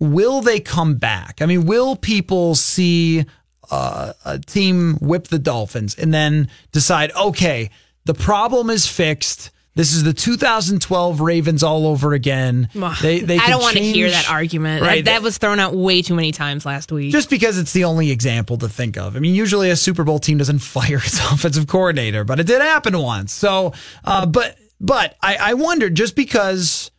[0.00, 1.40] will they come back?
[1.40, 3.24] I mean, will people see
[3.70, 7.70] uh, a team whip the Dolphins and then decide, okay,
[8.06, 9.50] the problem is fixed.
[9.78, 12.68] This is the 2012 Ravens all over again.
[13.00, 14.82] They, they I don't want to hear that argument.
[14.82, 15.04] Right?
[15.04, 17.12] That, that, was thrown out way too many times last week.
[17.12, 19.14] Just because it's the only example to think of.
[19.14, 22.60] I mean, usually a Super Bowl team doesn't fire its offensive coordinator, but it did
[22.60, 23.32] happen once.
[23.32, 23.72] So,
[24.04, 26.90] uh, but but I, I wondered just because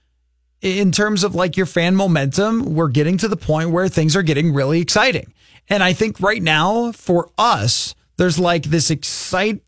[0.62, 4.24] in terms of like your fan momentum, we're getting to the point where things are
[4.24, 5.34] getting really exciting.
[5.68, 9.64] And I think right now for us, there's like this excite,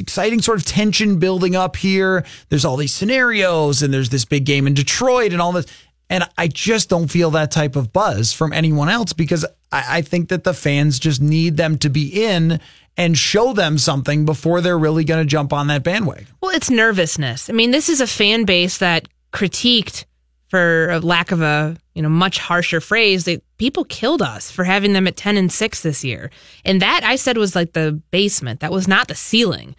[0.00, 2.24] exciting sort of tension building up here.
[2.48, 5.66] There's all these scenarios and there's this big game in Detroit and all this.
[6.10, 10.02] And I just don't feel that type of buzz from anyone else because I, I
[10.02, 12.60] think that the fans just need them to be in
[12.96, 16.26] and show them something before they're really going to jump on that bandwagon.
[16.40, 17.48] Well, it's nervousness.
[17.48, 20.04] I mean, this is a fan base that critiqued
[20.48, 24.64] for a lack of a you know much harsher phrase that people killed us for
[24.64, 26.30] having them at 10 and 6 this year
[26.64, 29.74] and that i said was like the basement that was not the ceiling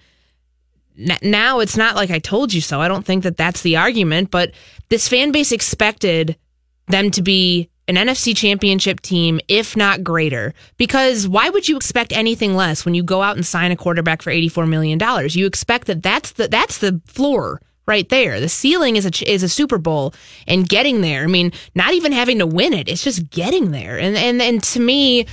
[1.21, 4.31] now it's not like i told you so i don't think that that's the argument
[4.31, 4.51] but
[4.89, 6.37] this fan base expected
[6.87, 10.53] them to be an NFC championship team, if not greater.
[10.77, 14.21] Because why would you expect anything less when you go out and sign a quarterback
[14.21, 14.99] for $84 million?
[15.29, 18.39] You expect that that's the, that's the floor right there.
[18.39, 20.13] The ceiling is a is a Super Bowl
[20.47, 21.23] and getting there.
[21.23, 23.99] I mean, not even having to win it; it's just getting there.
[23.99, 25.25] And and and to me,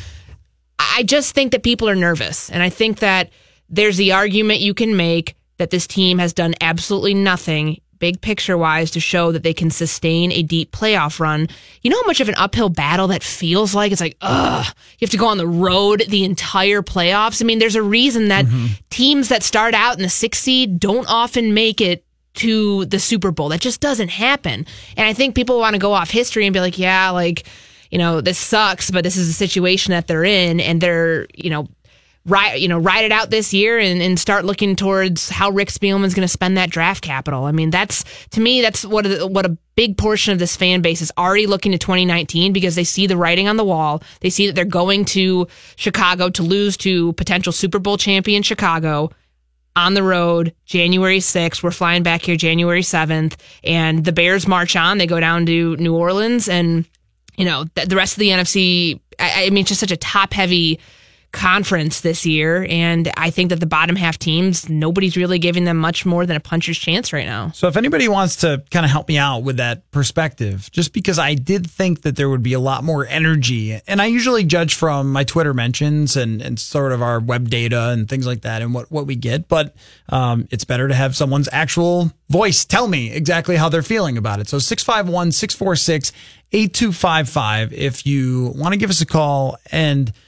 [0.79, 3.31] I just think that people are nervous, and I think that
[3.69, 8.59] there's the argument you can make that this team has done absolutely nothing big picture
[8.59, 11.49] wise to show that they can sustain a deep playoff run.
[11.83, 13.93] You know how much of an uphill battle that feels like?
[13.93, 14.67] It's like, ugh,
[14.99, 17.43] you have to go on the road the entire playoffs.
[17.43, 18.67] I mean, there's a reason that mm-hmm.
[18.91, 22.05] teams that start out in the sixth seed don't often make it
[22.37, 23.49] to the Super Bowl.
[23.49, 24.67] That just doesn't happen.
[24.97, 27.47] And I think people want to go off history and be like, yeah, like,
[27.91, 31.51] you know, this sucks, but this is the situation that they're in and they're, you
[31.51, 31.69] know,
[32.27, 35.69] ride, you know, ride it out this year and, and start looking towards how Rick
[35.69, 37.45] Spielman's going to spend that draft capital.
[37.45, 40.83] I mean, that's to me, that's what a, what a big portion of this fan
[40.83, 44.03] base is already looking to 2019 because they see the writing on the wall.
[44.21, 45.47] They see that they're going to
[45.77, 49.11] Chicago to lose to potential Super Bowl champion Chicago
[49.77, 51.63] on the road January 6th.
[51.63, 54.99] We're flying back here January 7th, and the Bears march on.
[54.99, 56.87] They go down to New Orleans, and,
[57.37, 60.33] you know, the, rest of the NFC, I, I mean, it's just such a top
[60.33, 60.81] heavy
[61.33, 62.67] conference this year.
[62.69, 66.37] And I think that the bottom half teams, nobody's really giving them much more than
[66.37, 67.51] a puncher's chance right now.
[67.51, 71.19] So if anybody wants to kind of help me out with that perspective, just because
[71.19, 74.75] I did think that there would be a lot more energy, and I usually judge
[74.75, 78.63] from my Twitter mentions and, and sort of our web data and things like that
[78.63, 79.75] and what, what we get, but
[80.09, 84.41] um, it's better to have someone's actual voice tell me exactly how they're feeling about
[84.41, 84.49] it.
[84.49, 86.13] So 651 646
[86.53, 90.13] 8255 if you want to give us a call and–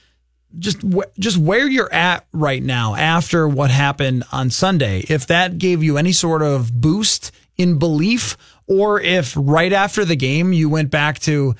[0.58, 0.78] just
[1.18, 5.96] just where you're at right now after what happened on Sunday, if that gave you
[5.96, 11.18] any sort of boost in belief, or if right after the game you went back
[11.20, 11.54] to,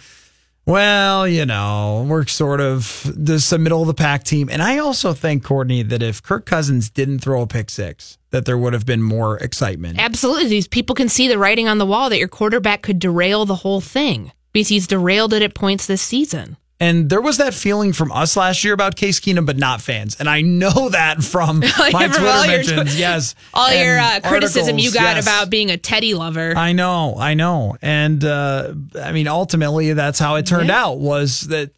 [0.64, 4.48] well, you know, we're sort of this a middle of the pack team.
[4.50, 8.44] And I also think, Courtney, that if Kirk Cousins didn't throw a pick six, that
[8.44, 9.98] there would have been more excitement.
[9.98, 10.48] Absolutely.
[10.48, 13.54] These people can see the writing on the wall that your quarterback could derail the
[13.54, 16.56] whole thing because he's derailed it at points this season.
[16.80, 20.16] And there was that feeling from us last year about Case Keenum, but not fans.
[20.20, 21.60] And I know that from
[21.92, 22.94] my Twitter mentions.
[22.94, 23.34] Tw- yes.
[23.52, 25.24] All your uh, criticism you got yes.
[25.24, 26.54] about being a Teddy lover.
[26.56, 27.16] I know.
[27.18, 27.76] I know.
[27.82, 30.84] And uh, I mean, ultimately, that's how it turned yeah.
[30.84, 31.70] out was that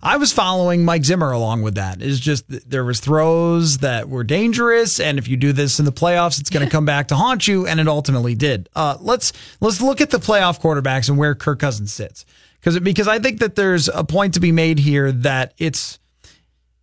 [0.00, 2.00] I was following Mike Zimmer along with that.
[2.00, 5.92] Is just there was throws that were dangerous, and if you do this in the
[5.92, 8.68] playoffs, it's going to come back to haunt you, and it ultimately did.
[8.74, 12.24] Uh, let's let's look at the playoff quarterbacks and where Kirk Cousins sits
[12.68, 15.98] because because I think that there's a point to be made here that it's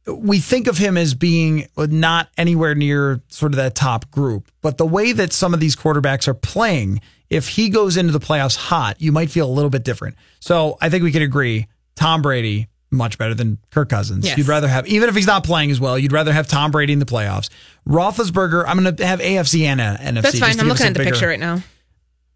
[0.08, 4.78] we think of him as being not anywhere near sort of that top group, but
[4.78, 8.56] the way that some of these quarterbacks are playing, if he goes into the playoffs
[8.56, 10.16] hot, you might feel a little bit different.
[10.40, 14.26] So I think we can agree Tom Brady much better than Kirk Cousins.
[14.26, 14.38] Yes.
[14.38, 16.94] You'd rather have, even if he's not playing as well, you'd rather have Tom Brady
[16.94, 17.50] in the playoffs.
[17.88, 20.22] Roethlisberger, I'm going to have AFC and NFC.
[20.22, 20.60] That's fine.
[20.60, 21.64] I'm looking at the bigger, picture right now.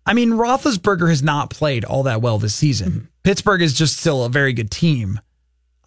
[0.06, 2.90] I mean, Roethlisberger has not played all that well this season.
[2.90, 3.06] Mm-hmm.
[3.24, 5.20] Pittsburgh is just still a very good team.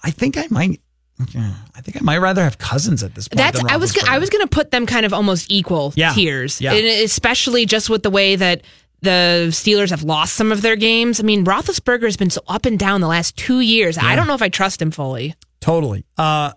[0.03, 0.81] I think I might.
[1.21, 3.39] I think I might rather have Cousins at this point.
[3.39, 6.13] That's I was gonna, I was going to put them kind of almost equal yeah.
[6.15, 6.73] tiers, yeah.
[6.73, 8.63] And especially just with the way that
[9.03, 11.21] the Steelers have lost some of their games.
[11.21, 13.97] I mean, Roethlisberger has been so up and down the last two years.
[13.97, 14.07] Yeah.
[14.07, 15.35] I don't know if I trust him fully.
[15.61, 16.05] Totally.
[16.17, 16.53] Uh,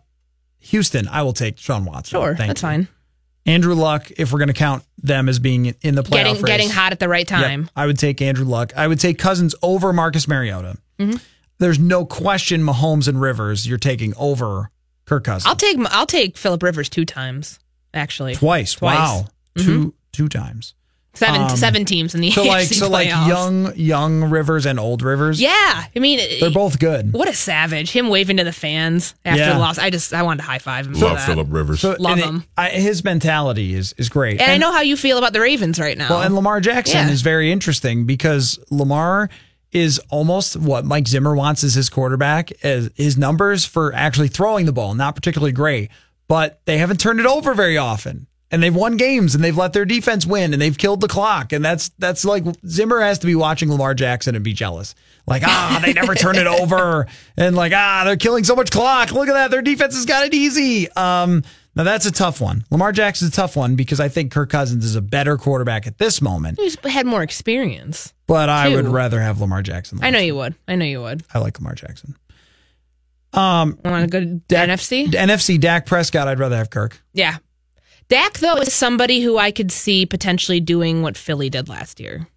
[0.60, 2.20] Houston, I will take Sean Watson.
[2.20, 2.68] Sure, Thank that's you.
[2.68, 2.88] fine.
[3.46, 6.44] Andrew Luck, if we're going to count them as being in the playoff getting, race,
[6.44, 7.62] getting hot at the right time.
[7.62, 8.74] Yep, I would take Andrew Luck.
[8.76, 10.78] I would take Cousins over Marcus Mariota.
[11.00, 11.18] Mm-hmm.
[11.60, 14.72] There's no question Mahomes and Rivers you're taking over
[15.06, 15.46] Kirk Cousins.
[15.48, 17.60] I'll take I'll take Philip Rivers two times
[17.94, 18.36] actually.
[18.36, 18.74] Twice.
[18.74, 18.98] Twice.
[18.98, 19.26] Wow.
[19.56, 19.66] Mm-hmm.
[19.66, 20.74] Two two times.
[21.16, 22.92] Seven um, seven teams in the so AFC like so playoffs.
[22.92, 25.40] like young young Rivers and old Rivers.
[25.40, 27.14] Yeah, I mean they're both good.
[27.14, 27.92] What a savage!
[27.92, 29.54] Him waving to the fans after yeah.
[29.54, 29.78] the loss.
[29.78, 30.94] I just I wanted to high five him.
[30.94, 31.80] Love Philip Rivers.
[31.80, 32.38] So, Love him.
[32.38, 34.34] It, I, his mentality is is great.
[34.34, 36.10] And, and, I know how you feel about the Ravens right now.
[36.10, 37.14] Well, and Lamar Jackson yeah.
[37.14, 39.30] is very interesting because Lamar
[39.72, 42.52] is almost what Mike Zimmer wants as his quarterback.
[42.64, 45.92] As his numbers for actually throwing the ball not particularly great,
[46.28, 49.74] but they haven't turned it over very often and they've won games and they've let
[49.74, 51.52] their defense win and they've killed the clock.
[51.52, 54.96] And that's that's like Zimmer has to be watching Lamar Jackson and be jealous.
[55.28, 57.06] Like, ah, they never turn it over.
[57.36, 59.12] And like, ah, they're killing so much clock.
[59.12, 59.52] Look at that.
[59.52, 60.90] Their defense has got it easy.
[60.92, 61.44] Um,
[61.76, 62.64] now that's a tough one.
[62.72, 65.98] Lamar Jackson's a tough one because I think Kirk Cousins is a better quarterback at
[65.98, 66.58] this moment.
[66.58, 68.14] He's had more experience.
[68.26, 70.00] But I would rather have Lamar Jackson.
[70.02, 70.56] I know you would.
[70.66, 71.26] I know you would.
[71.34, 72.16] I like Lamar Jackson.
[73.34, 75.08] Um, want to go to Dak, NFC?
[75.08, 76.30] NFC, Dak Prescott.
[76.30, 77.02] I'd rather have Kirk.
[77.12, 77.36] Yeah,
[78.08, 82.28] Dak, though, is somebody who I could see potentially doing what Philly did last year.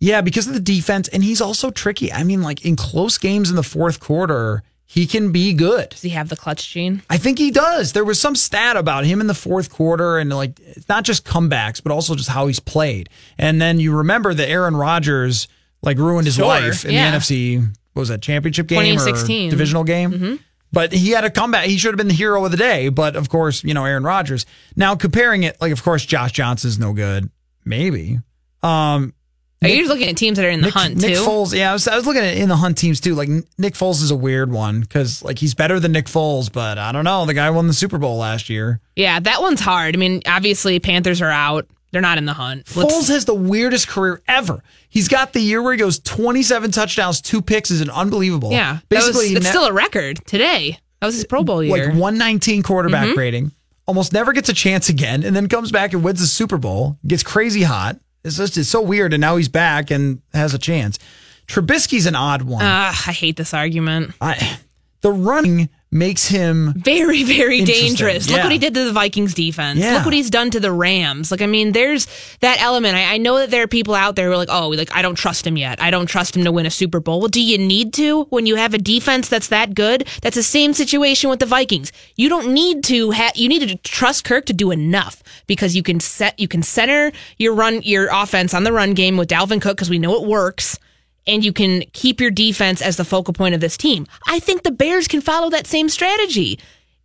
[0.00, 1.08] Yeah, because of the defense.
[1.08, 2.12] And he's also tricky.
[2.12, 5.90] I mean, like in close games in the fourth quarter, he can be good.
[5.90, 7.02] Does he have the clutch gene?
[7.10, 7.92] I think he does.
[7.92, 11.26] There was some stat about him in the fourth quarter and like it's not just
[11.26, 13.08] comebacks, but also just how he's played.
[13.36, 15.48] And then you remember that Aaron Rodgers
[15.82, 17.10] like ruined his sure, life in yeah.
[17.10, 17.60] the NFC.
[17.92, 19.12] What was that championship game or
[19.50, 20.12] divisional game?
[20.12, 20.34] Mm-hmm.
[20.72, 21.66] But he had a comeback.
[21.66, 22.88] He should have been the hero of the day.
[22.88, 24.46] But of course, you know, Aaron Rodgers.
[24.76, 27.30] Now comparing it, like, of course, Josh Johnson's no good.
[27.64, 28.18] Maybe.
[28.62, 29.14] Um,
[29.60, 31.08] are you looking at teams that are in the Nick, hunt too?
[31.08, 33.14] Nick Foles, yeah, I was, I was looking at in the hunt teams too.
[33.14, 36.78] Like Nick Foles is a weird one because like he's better than Nick Foles, but
[36.78, 37.26] I don't know.
[37.26, 38.80] The guy won the Super Bowl last year.
[38.94, 39.96] Yeah, that one's hard.
[39.96, 41.66] I mean, obviously Panthers are out.
[41.90, 42.74] They're not in the hunt.
[42.76, 44.62] Let's, Foles has the weirdest career ever.
[44.88, 48.52] He's got the year where he goes 27 touchdowns, two picks is an unbelievable.
[48.52, 50.78] Yeah, basically, it's ne- still a record today.
[51.00, 51.86] That was his Pro Bowl year.
[51.86, 53.18] Like 119 quarterback mm-hmm.
[53.18, 53.52] rating.
[53.86, 56.98] Almost never gets a chance again, and then comes back and wins the Super Bowl.
[57.06, 57.98] Gets crazy hot.
[58.22, 60.98] It's just it's so weird, and now he's back and has a chance.
[61.46, 62.62] Trubisky's an odd one.
[62.62, 64.12] Uh, I hate this argument.
[64.20, 64.58] I,
[65.00, 68.28] the running makes him very, very dangerous.
[68.28, 69.80] Look what he did to the Vikings defense.
[69.80, 69.94] Yeah.
[69.94, 71.30] Look what he's done to the Rams.
[71.30, 72.06] Like, I mean, there's
[72.40, 72.96] that element.
[72.96, 75.02] I, I know that there are people out there who are like, oh, like I
[75.02, 75.80] don't trust him yet.
[75.82, 77.20] I don't trust him to win a Super Bowl.
[77.20, 80.06] Well, do you need to when you have a defense that's that good?
[80.22, 81.92] That's the same situation with the Vikings.
[82.16, 83.36] You don't need to have.
[83.36, 87.12] You need to trust Kirk to do enough because you can set you can center
[87.38, 90.28] your run your offense on the run game with Dalvin Cook because we know it
[90.28, 90.78] works
[91.28, 94.06] and you can keep your defense as the focal point of this team.
[94.26, 96.58] I think the Bears can follow that same strategy.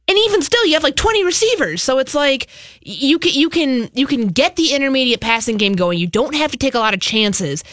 [0.08, 1.82] And even still, you have like 20 receivers.
[1.82, 2.48] So it's like
[2.82, 6.00] you can you can you can get the intermediate passing game going.
[6.00, 7.64] You don't have to take a lot of chances.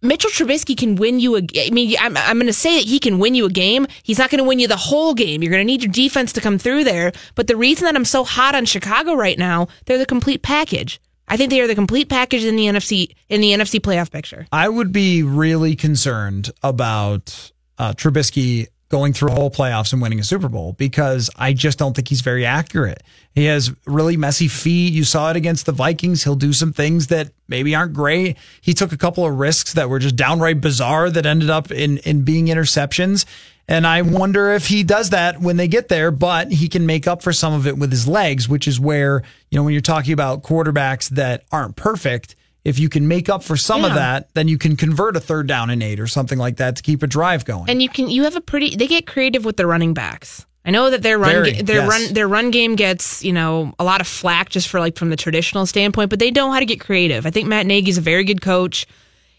[0.00, 1.42] Mitchell Trubisky can win you a.
[1.56, 3.86] I mean, I'm, I'm going to say that he can win you a game.
[4.04, 5.42] He's not going to win you the whole game.
[5.42, 7.12] You're going to need your defense to come through there.
[7.34, 11.00] But the reason that I'm so hot on Chicago right now, they're the complete package.
[11.28, 14.46] I think they are the complete package in the NFC in the NFC playoff picture.
[14.52, 20.18] I would be really concerned about uh, Trubisky going through a whole playoffs and winning
[20.18, 23.02] a Super Bowl because I just don't think he's very accurate.
[23.34, 24.94] He has really messy feet.
[24.94, 26.24] You saw it against the Vikings.
[26.24, 28.38] He'll do some things that maybe aren't great.
[28.60, 31.98] He took a couple of risks that were just downright bizarre that ended up in
[31.98, 33.26] in being interceptions.
[33.68, 37.06] And I wonder if he does that when they get there, but he can make
[37.06, 39.82] up for some of it with his legs, which is where, you know, when you're
[39.82, 44.32] talking about quarterbacks that aren't perfect, if you can make up for some of that,
[44.34, 47.02] then you can convert a third down and eight or something like that to keep
[47.02, 47.68] a drive going.
[47.68, 50.44] And you can you have a pretty they get creative with their running backs.
[50.64, 51.88] I know that their run Very, ga- their yes.
[51.88, 55.08] run their run game gets, you know, a lot of flack just for like from
[55.08, 57.24] the traditional standpoint, but they know how to get creative.
[57.24, 58.86] I think Matt Nagy's a very good coach.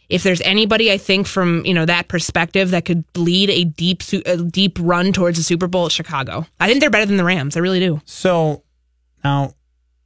[0.10, 4.02] If there's anybody I think from, you know, that perspective that could lead a deep
[4.26, 6.46] a deep run towards the Super Bowl, at Chicago.
[6.60, 7.56] I think they're better than the Rams.
[7.56, 8.02] I really do.
[8.06, 8.64] so
[9.24, 9.54] now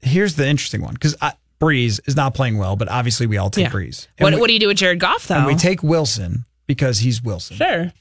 [0.01, 1.15] here's the interesting one because
[1.61, 3.71] Brees is not playing well, but obviously we all take Yeah.
[3.71, 4.07] Brees.
[4.17, 5.35] And What we, what do you do with Jared Goff though?
[5.35, 7.55] and we take Wilson because he's Wilson.
[7.55, 7.93] Sure.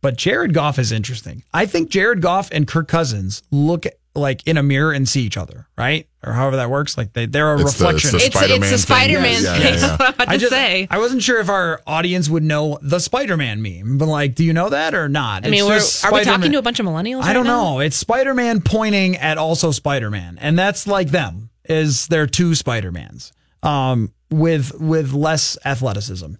[0.00, 1.42] But Jared Goff is interesting.
[1.52, 5.36] I think Jared Goff and Kirk Cousins look like in a mirror and see each
[5.36, 6.08] other, right?
[6.24, 6.96] Or however that works.
[6.98, 8.10] Like they, they're a It's the- reflection.
[8.16, 8.96] it's the It's Spider-Man it's the thing.
[8.96, 9.74] Spider Man Yeah, thing.
[9.78, 10.12] yeah, yeah.
[10.18, 10.88] I'm I just, say.
[10.90, 14.52] I wasn't sure if our audience would know the Spider-Man meme, but like, do you
[14.52, 15.46] know that or not?
[15.46, 17.22] I mean, It's we're, just are we Spider-Man- talking to a bunch of millennials?
[17.22, 17.74] I don't now?
[17.74, 17.80] know.
[17.80, 21.50] It's Spider-Man pointing at also Spider-Man, and that's like them.
[21.64, 26.32] Is there two Spider-Mans um, with with less athleticism?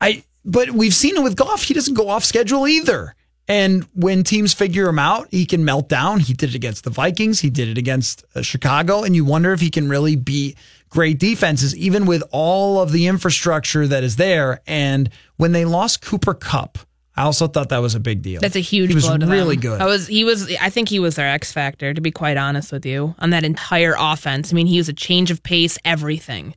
[0.00, 1.64] I but we've seen it with Goff.
[1.64, 3.14] He doesn't go off schedule either.
[3.50, 6.20] And when teams figure him out, he can melt down.
[6.20, 7.40] He did it against the Vikings.
[7.40, 9.02] He did it against uh, Chicago.
[9.02, 10.56] And you wonder if he can really beat
[10.88, 14.60] great defenses, even with all of the infrastructure that is there.
[14.68, 16.78] And when they lost Cooper Kupp,
[17.16, 18.40] I also thought that was a big deal.
[18.40, 19.62] That's a huge He was blow to really them.
[19.62, 19.80] good.
[19.80, 22.70] I was he was I think he was their X factor to be quite honest
[22.70, 24.52] with you on that entire offense.
[24.52, 26.54] I mean, he was a change of pace, everything.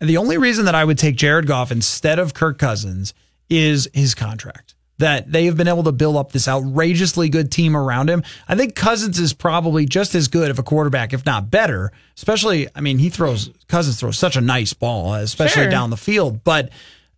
[0.00, 3.14] The only reason that I would take Jared Goff instead of Kirk Cousins
[3.48, 4.65] is his contract.
[4.98, 8.22] That they have been able to build up this outrageously good team around him.
[8.48, 11.92] I think Cousins is probably just as good of a quarterback, if not better.
[12.16, 15.70] Especially, I mean, he throws Cousins throws such a nice ball, especially Sure.
[15.70, 16.42] down the field.
[16.44, 16.70] But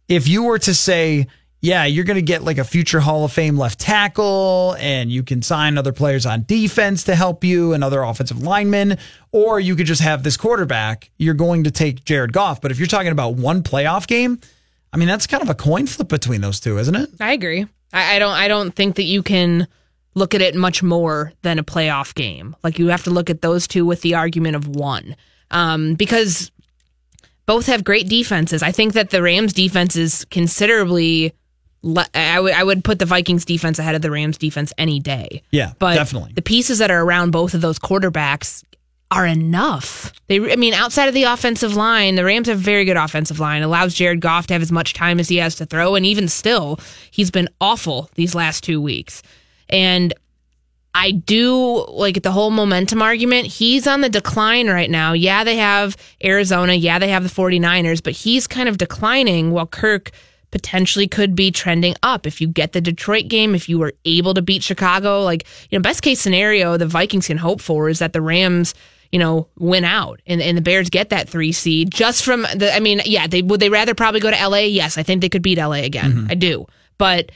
[0.09, 1.29] if you were to say,
[1.61, 5.23] yeah, you're going to get like a future Hall of Fame left tackle, and you
[5.23, 8.99] can sign other players on defense to help you and other offensive linemen,
[9.31, 12.61] or you could just have this quarterback, you're going to take Jared Goff.
[12.61, 14.41] But if you're talking about one playoff game,
[14.93, 17.11] I mean, that's kind of a coin flip between those two, isn't it?
[17.21, 17.67] I agree.
[17.93, 19.67] I, I don't I don't think that you can
[20.15, 22.57] look at it much more than a playoff game.
[22.63, 25.17] Like you have to look at those two with the argument of one.
[25.51, 26.51] Um, because
[27.47, 28.63] both have great defenses.
[28.63, 31.33] I think that the Rams defense is considerably
[31.83, 35.01] le- I would I would put the Vikings defense ahead of the Rams defense any
[35.01, 35.43] day.
[35.51, 36.33] Yeah, but definitely.
[36.35, 38.65] the pieces that are around both of those quarterbacks
[39.11, 40.13] are enough.
[40.27, 43.41] They, I mean, outside of the offensive line, the Rams have a very good offensive
[43.41, 43.63] line.
[43.63, 46.29] Allows Jared Goff to have as much time as he has to throw, and even
[46.29, 46.79] still,
[47.11, 49.23] he's been awful these last two weeks.
[49.71, 50.13] And
[50.95, 53.47] I do like the whole momentum argument.
[53.47, 55.13] He's on the decline right now.
[55.13, 56.75] Yeah, they have Arizona.
[56.75, 60.11] Yeah, they have the 49ers, but he's kind of declining while Kirk
[60.51, 62.27] potentially could be trending up.
[62.27, 65.79] If you get the Detroit game, if you were able to beat Chicago, like, you
[65.79, 68.75] know, best case scenario the Vikings can hope for is that the Rams
[69.13, 72.75] you know, win out and, and the Bears get that three seed just from the,
[72.75, 74.59] I mean, yeah, they would they rather probably go to LA?
[74.59, 76.13] Yes, I think they could beat LA again.
[76.13, 76.31] Mm-hmm.
[76.31, 76.67] I do.
[76.99, 77.33] But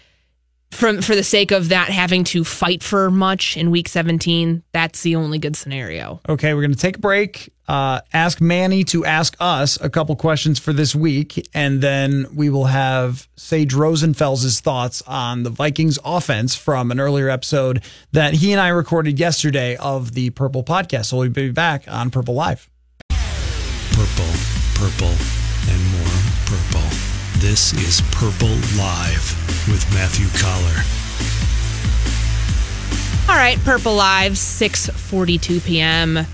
[0.72, 5.02] from for the sake of that having to fight for much in week 17, that's
[5.02, 6.20] the only good scenario.
[6.28, 7.52] Okay, we're going to take a break.
[7.68, 12.50] Uh, ask Manny to ask us a couple questions for this week, and then we
[12.50, 18.52] will have Sage Rosenfels' thoughts on the Vikings offense from an earlier episode that he
[18.52, 21.06] and I recorded yesterday of the Purple podcast.
[21.06, 22.68] So we'll be back on Purple Live.
[23.10, 24.32] Purple,
[24.74, 25.14] purple,
[25.68, 26.88] and more purple.
[27.38, 30.82] This is Purple Live with Matthew Coller.
[33.28, 36.26] All right, Purple Live, 6:42 p.m.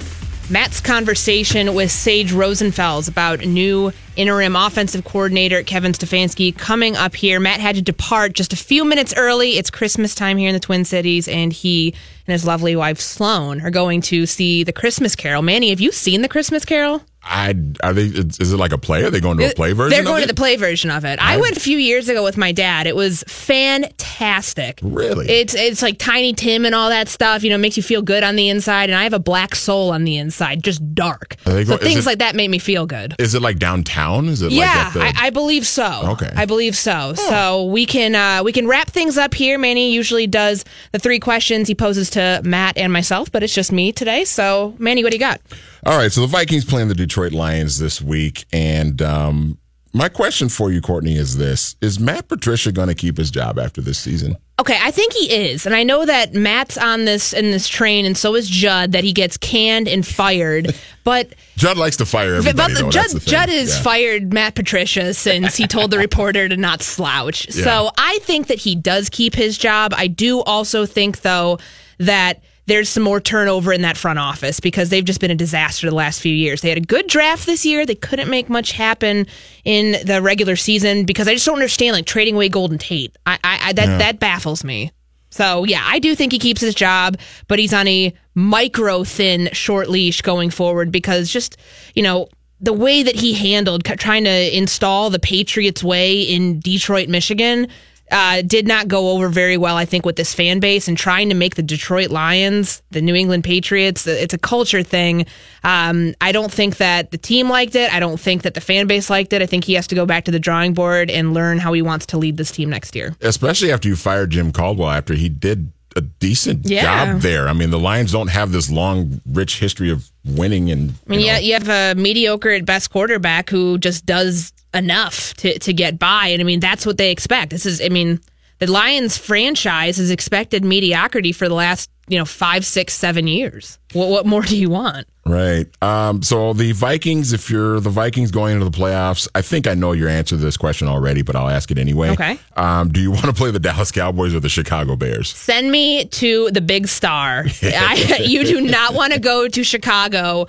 [0.50, 7.38] Matt's conversation with Sage Rosenfels about new interim offensive coordinator Kevin Stefanski coming up here.
[7.38, 9.58] Matt had to depart just a few minutes early.
[9.58, 11.94] It's Christmas time here in the Twin Cities, and he
[12.26, 15.42] and his lovely wife Sloan are going to see the Christmas Carol.
[15.42, 17.02] Manny, have you seen the Christmas Carol?
[17.28, 18.04] I are they?
[18.06, 19.04] Is it like a play?
[19.04, 19.90] Are they going to a play version?
[19.90, 21.18] They're going to the play version of it.
[21.20, 22.86] I went a few years ago with my dad.
[22.86, 24.78] It was fantastic.
[24.82, 25.28] Really?
[25.28, 27.42] It's it's like Tiny Tim and all that stuff.
[27.42, 28.90] You know, makes you feel good on the inside.
[28.90, 31.36] And I have a black soul on the inside, just dark.
[31.44, 33.14] They so things it- like that make me feel good.
[33.18, 34.28] Is it like downtown?
[34.28, 36.02] Is it Yeah, like the, I, I believe so.
[36.12, 36.32] Okay.
[36.34, 37.14] I believe so.
[37.14, 39.58] So we can uh, we can wrap things up here.
[39.58, 43.72] Manny usually does the three questions he poses to Matt and myself, but it's just
[43.72, 44.24] me today.
[44.24, 45.40] So Manny, what do you got?
[45.86, 49.58] All right, so the Vikings playing the Detroit Lions this week, and um,
[49.92, 53.58] my question for you, Courtney, is this: Is Matt Patricia going to keep his job
[53.58, 54.36] after this season?
[54.60, 58.04] Okay, I think he is, and I know that Matt's on this in this train,
[58.04, 58.90] and so is Judd.
[58.92, 60.74] That he gets canned and fired,
[61.04, 62.74] but Judd likes to fire everybody.
[62.74, 62.90] but though.
[62.90, 63.20] Judd.
[63.22, 63.82] Judd has Yeah.
[63.82, 67.46] fired Matt Patricia since he told the reporter to not slouch.
[67.54, 67.62] Yeah.
[67.64, 69.94] So I think that he does keep his job.
[69.96, 71.60] I do also think, though,
[71.98, 75.88] that there's some more turnover in that front office because they've just been a disaster
[75.88, 76.60] the last few years.
[76.60, 77.86] They had a good draft this year.
[77.86, 79.26] They couldn't make much happen
[79.64, 83.16] in the regular season because I just don't understand like trading away Golden Tate.
[83.24, 84.92] I, I, I that that baffles me.
[85.30, 87.16] So yeah, I do think he keeps his job,
[87.48, 91.56] but he's on a micro thin short leash going forward because just
[91.94, 92.28] you know
[92.60, 97.68] the way that he handled trying to install the Patriots way in Detroit, Michigan.
[98.10, 101.28] Uh, did not go over very well, I think, with this fan base and trying
[101.28, 104.06] to make the Detroit Lions, the New England Patriots.
[104.06, 105.26] It's a culture thing.
[105.62, 107.92] Um, I don't think that the team liked it.
[107.92, 109.42] I don't think that the fan base liked it.
[109.42, 111.82] I think he has to go back to the drawing board and learn how he
[111.82, 113.14] wants to lead this team next year.
[113.20, 116.82] especially after you fired Jim Caldwell after he did a decent Yeah.
[117.14, 117.48] job there.
[117.48, 121.20] I mean, the Lions don't have this long, rich history of winning, and I mean,
[121.20, 125.98] yeah, you have a mediocre at best quarterback who just does enough to, to get
[125.98, 126.28] by.
[126.28, 127.50] And I mean, that's what they expect.
[127.50, 128.20] This is, I mean,
[128.58, 133.78] the Lions franchise has expected mediocrity for the last, you know, five, six, seven years.
[133.92, 135.06] What, what more do you want?
[135.24, 135.66] Right.
[135.82, 139.74] Um, so the Vikings, if you're the Vikings going into the playoffs, I think I
[139.74, 142.10] know your answer to this question already, but I'll ask it anyway.
[142.10, 142.38] Okay.
[142.56, 145.30] Um, do you want to play the Dallas Cowboys or the Chicago Bears?
[145.34, 147.44] Send me to the big star.
[147.62, 150.46] I, you do not want to go to Chicago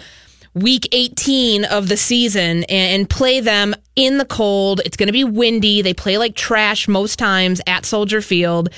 [0.54, 4.82] week 18 of the season and, play them in the cold.
[4.86, 5.82] It's going to be windy.
[5.82, 8.70] They play like trash most times at Soldier Field.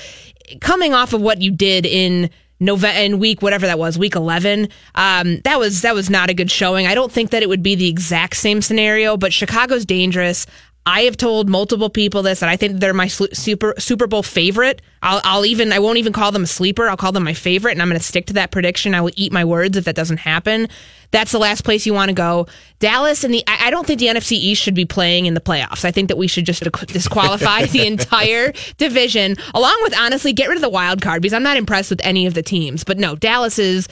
[0.60, 4.68] Coming off of what you did in November in week whatever that was, week 11,
[4.94, 6.86] um, that was that was not a good showing.
[6.86, 10.46] I don't think that it would be the exact same scenario, but Chicago's dangerous.
[10.84, 14.82] I have told multiple people this, and I think they're my super Super Bowl favorite.
[15.00, 16.88] I'll, I'll even I won't even call them a sleeper.
[16.88, 18.94] I'll call them my favorite, and I'm going to stick to that prediction.
[18.94, 20.68] I will eat my words if that doesn't happen.
[21.12, 22.48] That's the last place you want to go.
[22.80, 25.40] Dallas and the I I don't think the NFC East should be playing in the
[25.40, 25.84] playoffs.
[25.84, 30.56] I think that we should just disqualify the entire division, along with honestly get rid
[30.56, 32.82] of the wild card because I'm not impressed with any of the teams.
[32.82, 33.86] But no, Dallas is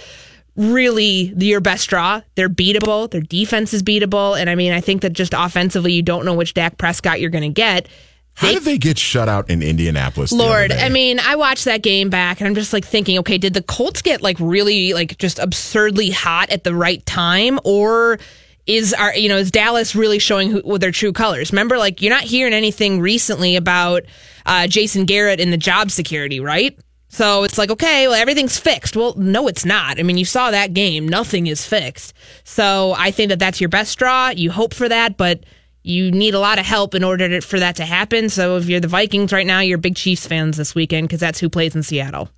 [0.57, 2.23] really your best draw.
[2.35, 3.11] They're beatable.
[3.11, 4.39] Their defense is beatable.
[4.39, 7.31] And I mean, I think that just offensively, you don't know which Dak Prescott you're
[7.31, 7.89] going to get.
[8.35, 10.33] How did they get shut out in Indianapolis?
[10.33, 10.73] Lord.
[10.73, 13.63] I mean, I watched that game back and I'm just like thinking, okay, did the
[13.63, 18.19] Colts get like really like just absurdly hot at the right time or
[18.67, 21.53] is our you know is Dallas really showing who, what their true colors?
[21.53, 24.05] Remember, like you're not hearing anything recently about
[24.47, 26.79] uh, Jason Garrett and the job security, right?
[27.13, 28.97] So it's like, okay, well, everything's fixed.
[28.97, 29.99] Well, no, it's not.
[29.99, 31.09] I mean, you saw that game.
[31.09, 32.15] Nothing is fixed.
[32.45, 34.29] So I think that that's your best draw.
[34.31, 35.45] You hope for that, but
[35.83, 38.29] you need a lot of help in order to, for that to happen.
[38.29, 41.41] So if you're the Vikings right now, you're big Chiefs fans this weekend because that's
[41.41, 42.31] who plays in Seattle.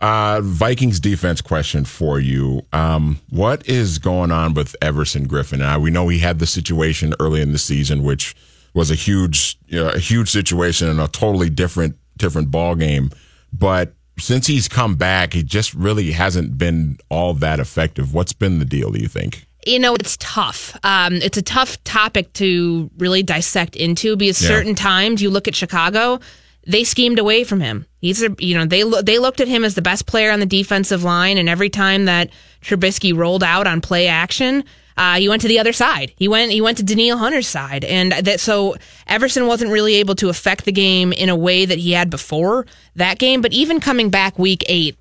[0.00, 2.62] Uh, Vikings defense question for you.
[2.72, 5.60] Um, what is going on with Everson Griffen?
[5.60, 8.34] Uh, we know he had the situation early in the season, which
[8.74, 13.10] was a huge, you know, a huge situation and a totally different, different ball game.
[13.52, 18.14] But since he's come back, he just really hasn't been all that effective.
[18.14, 18.90] What's been the deal?
[18.90, 19.44] Do you think?
[19.66, 24.46] you know it's tough um, it's a tough topic to really dissect into because Yeah.
[24.48, 26.20] certain times you look at chicago
[26.68, 29.74] they schemed away from him he's a you know they they looked at him as
[29.74, 32.30] the best player on the defensive line and every time that
[32.62, 34.62] Trubisky rolled out on play action
[34.96, 36.12] uh, he went to the other side.
[36.16, 36.52] He went.
[36.52, 38.76] He went to Danielle Hunter's side, and that so
[39.06, 42.66] Everson wasn't really able to affect the game in a way that he had before
[42.94, 43.42] that game.
[43.42, 44.96] But even coming back week eight,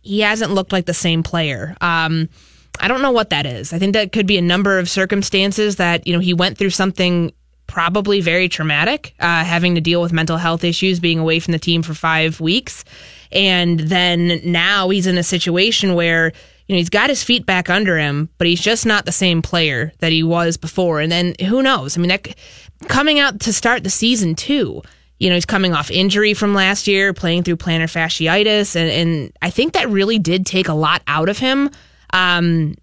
[0.00, 1.76] he hasn't looked like the same player.
[1.80, 2.28] Um,
[2.80, 3.72] I don't know what that is.
[3.72, 6.70] I think that could be a number of circumstances that you know he went through
[6.70, 7.32] something
[7.66, 11.58] probably very traumatic, uh, having to deal with mental health issues, being away from the
[11.58, 12.84] team for five weeks.
[13.32, 16.32] And then now he's in a situation where,
[16.66, 19.42] you know, he's got his feet back under him, but he's just not the same
[19.42, 21.00] player that he was before.
[21.00, 21.96] And then who knows?
[21.96, 22.34] I mean, that,
[22.88, 24.82] coming out to start the season too,
[25.18, 28.76] you know, he's coming off injury from last year, playing through plantar fasciitis.
[28.76, 31.70] And, and I think that really did take a lot out of him.
[32.12, 32.74] Um,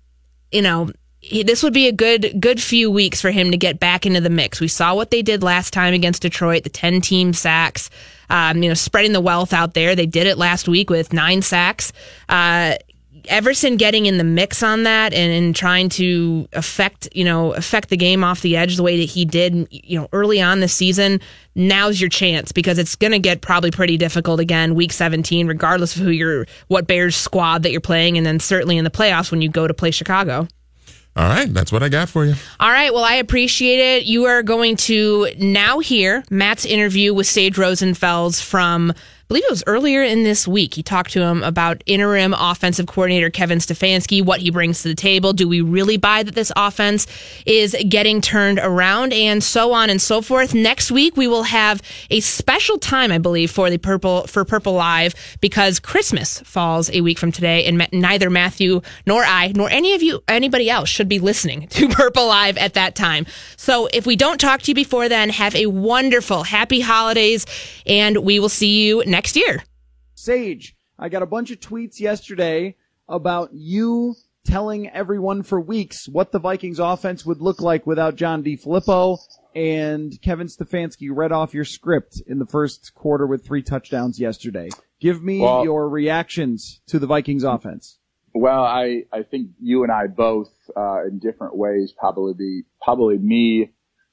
[0.51, 3.79] you know, he, this would be a good good few weeks for him to get
[3.79, 4.59] back into the mix.
[4.59, 7.89] We saw what they did last time against Detroit, the 10 team sacks,
[8.29, 9.95] um, you know, spreading the wealth out there.
[9.95, 11.93] They did it last week with nine sacks.
[12.27, 12.75] Uh,
[13.31, 17.89] Everson getting in the mix on that and, and trying to affect, you know, affect
[17.89, 20.73] the game off the edge the way that he did, you know, early on this
[20.73, 21.21] season.
[21.55, 25.95] Now's your chance because it's going to get probably pretty difficult again, week 17, regardless
[25.95, 29.31] of who you're, what Bears squad that you're playing, and then certainly in the playoffs
[29.31, 30.47] when you go to play Chicago.
[31.13, 32.35] All right, that's what I got for you.
[32.59, 34.05] All right, well, I appreciate it.
[34.05, 38.93] You are going to now hear Matt's interview with Sage Rosenfels from
[39.31, 40.73] believe it was earlier in this week.
[40.73, 44.93] He talked to him about interim offensive coordinator Kevin Stefanski, what he brings to the
[44.93, 45.31] table.
[45.31, 47.07] Do we really buy that this offense
[47.45, 50.53] is getting turned around and so on and so forth?
[50.53, 54.73] Next week, we will have a special time, I believe, for the Purple, for Purple
[54.73, 59.93] Live because Christmas falls a week from today and neither Matthew nor I nor any
[59.93, 63.25] of you, anybody else should be listening to Purple Live at that time.
[63.55, 67.45] So if we don't talk to you before then, have a wonderful, happy holidays
[67.85, 69.63] and we will see you next next year.
[70.15, 72.75] Sage, I got a bunch of tweets yesterday
[73.07, 74.15] about you
[74.47, 79.19] telling everyone for weeks what the Vikings offense would look like without John DeFilippo
[79.53, 84.69] and Kevin Stefanski read off your script in the first quarter with three touchdowns yesterday.
[84.99, 87.99] Give me well, your reactions to the Vikings offense.
[88.33, 93.19] Well, I, I think you and I both, uh, in different ways, probably be, probably
[93.19, 93.69] me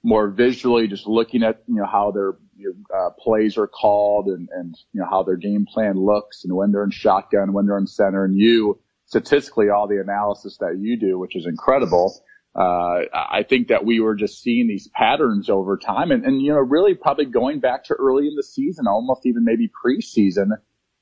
[0.09, 4.27] more visually just looking at, you know, how their you know, uh, plays are called
[4.27, 7.67] and, and, you know, how their game plan looks and when they're in shotgun, when
[7.67, 12.21] they're in center and you statistically all the analysis that you do, which is incredible.
[12.59, 16.53] Uh, I think that we were just seeing these patterns over time and, and, you
[16.53, 20.49] know, really probably going back to early in the season, almost even maybe preseason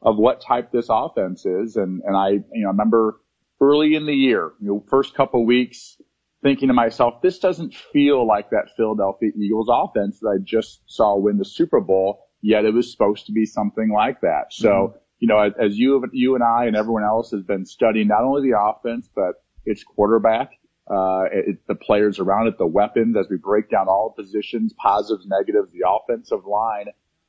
[0.03, 1.77] of what type this offense is.
[1.77, 3.21] And, and I, you know, remember
[3.61, 5.97] early in the year, you know, first couple weeks,
[6.43, 11.17] thinking to myself, this doesn't feel like that Philadelphia Eagles offense that I just saw
[11.17, 14.47] win the Super Bowl, yet it was supposed to be something like that.
[14.51, 14.97] So, mm-hmm.
[15.19, 18.23] you know, as, as, you, you and I and everyone else has been studying not
[18.23, 20.53] only the offense, but its quarterback,
[20.89, 25.27] uh, it, the players around it, the weapons, as we break down all positions, positives,
[25.27, 26.87] negatives, the offensive line,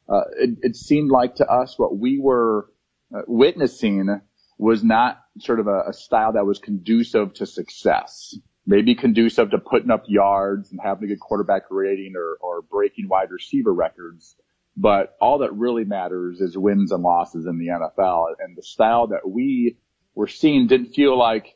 [0.09, 2.69] uh, it, it, seemed like to us what we were
[3.13, 4.21] uh, witnessing
[4.57, 8.35] was not sort of a, a style that was conducive to success
[8.67, 13.07] maybe conducive to putting up yards and having a good quarterback rating or, or breaking
[13.07, 14.35] wide receiver records.
[14.75, 18.33] But all that really matters is wins and losses in the NFL.
[18.39, 19.77] And the style that we
[20.13, 21.55] were seeing didn't feel like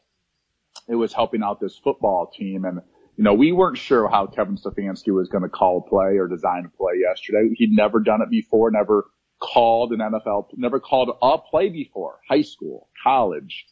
[0.87, 2.63] it was helping out this football team.
[2.63, 2.81] And,
[3.17, 6.27] you know, we weren't sure how Kevin Stefanski was going to call a play or
[6.27, 7.53] design a play yesterday.
[7.55, 9.05] He'd never done it before, never
[9.39, 13.65] called an NFL, never called a play before, high school, college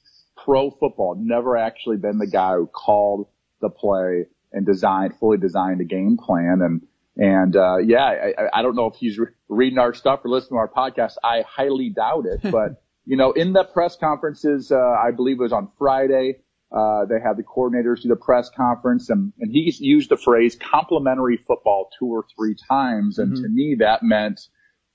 [0.43, 3.27] pro football, never actually been the guy who called
[3.61, 6.59] the play and designed, fully designed a game plan.
[6.61, 6.81] And,
[7.17, 10.57] and, uh, yeah, I, I don't know if he's re- reading our stuff or listening
[10.57, 11.13] to our podcast.
[11.23, 15.43] I highly doubt it, but, you know, in the press conferences, uh, I believe it
[15.43, 16.39] was on Friday,
[16.71, 20.55] uh, they had the coordinators do the press conference and, and he used the phrase
[20.55, 23.17] complementary football two or three times.
[23.17, 23.43] And mm-hmm.
[23.43, 24.41] to me, that meant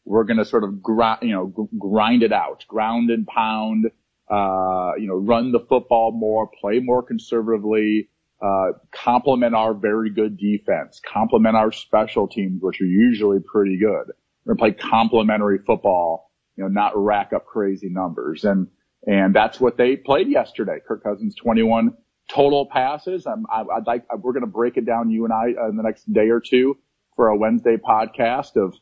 [0.04, 3.90] we're going to sort of grind, you know, grind it out, ground and pound,
[4.30, 8.08] uh, you know, run the football more, play more conservatively,
[8.42, 14.12] uh, complement our very good defense, complement our special teams, which are usually pretty good.
[14.44, 18.44] We're going to play complementary football, you know, not rack up crazy numbers.
[18.44, 18.68] And,
[19.06, 20.78] and that's what they played yesterday.
[20.86, 21.94] Kirk Cousins 21
[22.28, 23.26] total passes.
[23.26, 25.76] I'm, I, would like, we're going to break it down, you and I, uh, in
[25.76, 26.78] the next day or two
[27.16, 28.74] for a Wednesday podcast of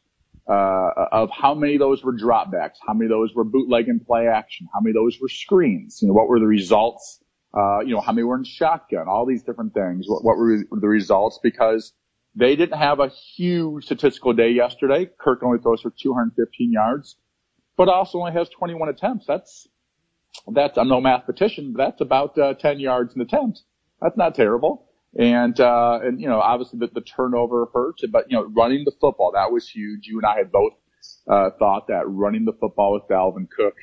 [0.48, 4.04] uh, of how many of those were dropbacks, how many of those were bootleg and
[4.04, 7.20] play action, how many of those were screens, you know, what were the results,
[7.56, 10.64] uh, you know, how many were in shotgun, all these different things, what, what were
[10.70, 11.92] the results because
[12.34, 15.08] they didn't have a huge statistical day yesterday.
[15.18, 17.16] Kirk only throws for 215 yards,
[17.76, 19.26] but also only has 21 attempts.
[19.26, 19.68] That's,
[20.48, 23.62] that's, I'm no mathematician, but that's about uh, 10 yards an attempt.
[24.00, 24.88] That's not terrible.
[25.18, 28.92] And, uh, and, you know, obviously the, the turnover hurt, but, you know, running the
[29.00, 30.06] football, that was huge.
[30.06, 30.72] You and I had both,
[31.28, 33.74] uh, thought that running the football with Dalvin Cook,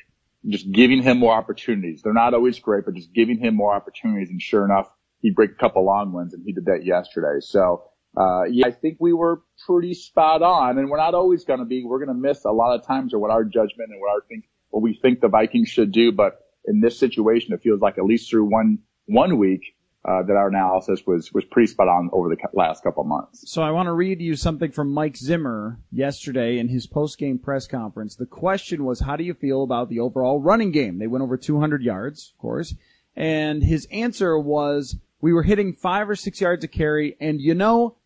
[0.48, 2.02] just giving him more opportunities.
[2.02, 4.30] They're not always great, but just giving him more opportunities.
[4.30, 7.40] And sure enough, he'd break a couple long ones and he did that yesterday.
[7.40, 7.84] So,
[8.16, 11.64] uh, yeah, I think we were pretty spot on, and we're not always going to
[11.64, 11.84] be.
[11.84, 14.22] We're going to miss a lot of times, or what our judgment and what our
[14.28, 16.10] think, what we think the Vikings should do.
[16.10, 19.62] But in this situation, it feels like at least through one one week,
[20.04, 23.50] uh, that our analysis was was pretty spot on over the last couple months.
[23.50, 27.38] So I want to read you something from Mike Zimmer yesterday in his post game
[27.38, 28.16] press conference.
[28.16, 30.98] The question was, how do you feel about the overall running game?
[30.98, 32.74] They went over 200 yards, of course,
[33.14, 37.54] and his answer was, we were hitting five or six yards a carry, and you
[37.54, 37.96] know,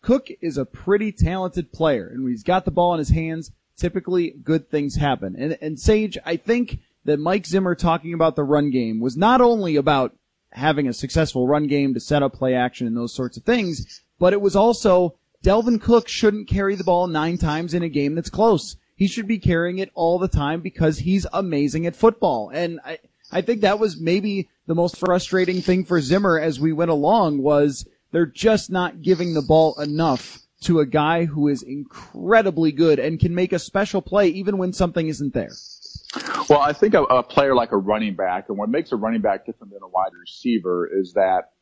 [0.00, 3.52] Cook is a pretty talented player, and when he's got the ball in his hands,
[3.76, 5.36] typically good things happen.
[5.38, 9.40] And, and Sage, I think that Mike Zimmer talking about the run game was not
[9.40, 10.14] only about
[10.52, 14.00] having a successful run game to set up play action and those sorts of things,
[14.18, 18.14] but it was also Dalvin Cook shouldn't carry the ball nine times in a game
[18.14, 18.76] that's close.
[18.94, 22.50] He should be carrying it all the time because he's amazing at football.
[22.50, 22.98] And I,
[23.32, 27.42] I think that was maybe the most frustrating thing for Zimmer as we went along
[27.42, 33.00] was they're just not giving the ball enough to a guy who is incredibly good
[33.00, 35.50] and can make a special play even when something isn't there.
[36.48, 39.22] Well, I think a, a player like a running back, and what makes a running
[39.22, 41.52] back different than a wide receiver is that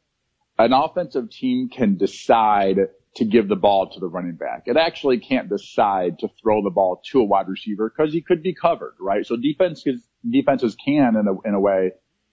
[0.59, 2.77] an offensive team can decide
[3.17, 4.65] to give the ball to the running back.
[4.67, 8.43] It actually can't decide to throw the ball to a wide receiver because he could
[8.43, 9.27] be covered, right?
[9.27, 11.93] So defenses, defenses can, in a, in a way,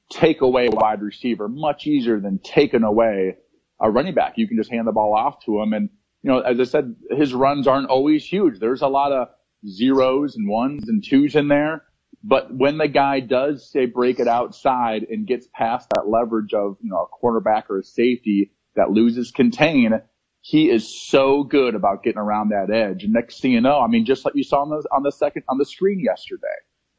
[0.10, 3.38] take away a wide receiver much easier than taking away
[3.80, 4.34] a running back.
[4.38, 5.74] You can just hand the ball off to him.
[5.74, 5.90] And,
[6.22, 8.60] you know, as I said, his runs aren't always huge.
[8.60, 9.30] There's a lot of
[9.68, 11.84] zeros and ones and twos in there.
[12.28, 16.76] But when the guy does say break it outside and gets past that leverage of,
[16.82, 19.94] you know, a cornerback or a safety that loses contain,
[20.42, 23.06] he is so good about getting around that edge.
[23.06, 25.12] And next thing you know, I mean, just like you saw on the, on the
[25.12, 26.48] second, on the screen yesterday,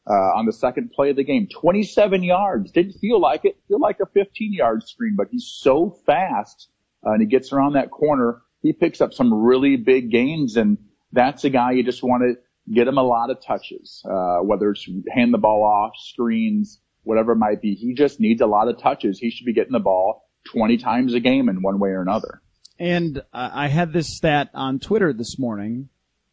[0.09, 2.73] uh, on the second play of the game, 27 yards.
[2.73, 3.59] Didn't feel like it.
[3.69, 6.71] Feel like a 15 yard screen, but he's so fast,
[7.07, 8.41] uh, and he gets around that corner.
[8.63, 10.79] He picks up some really big gains, and
[11.13, 12.37] that's a guy you just want to
[12.73, 17.33] get him a lot of touches, uh, whether it's hand the ball off, screens, whatever
[17.33, 17.75] it might be.
[17.75, 19.19] He just needs a lot of touches.
[19.19, 22.43] He should be getting the ball 20 times a game in one way or another.
[22.79, 25.89] And I had this stat on Twitter this morning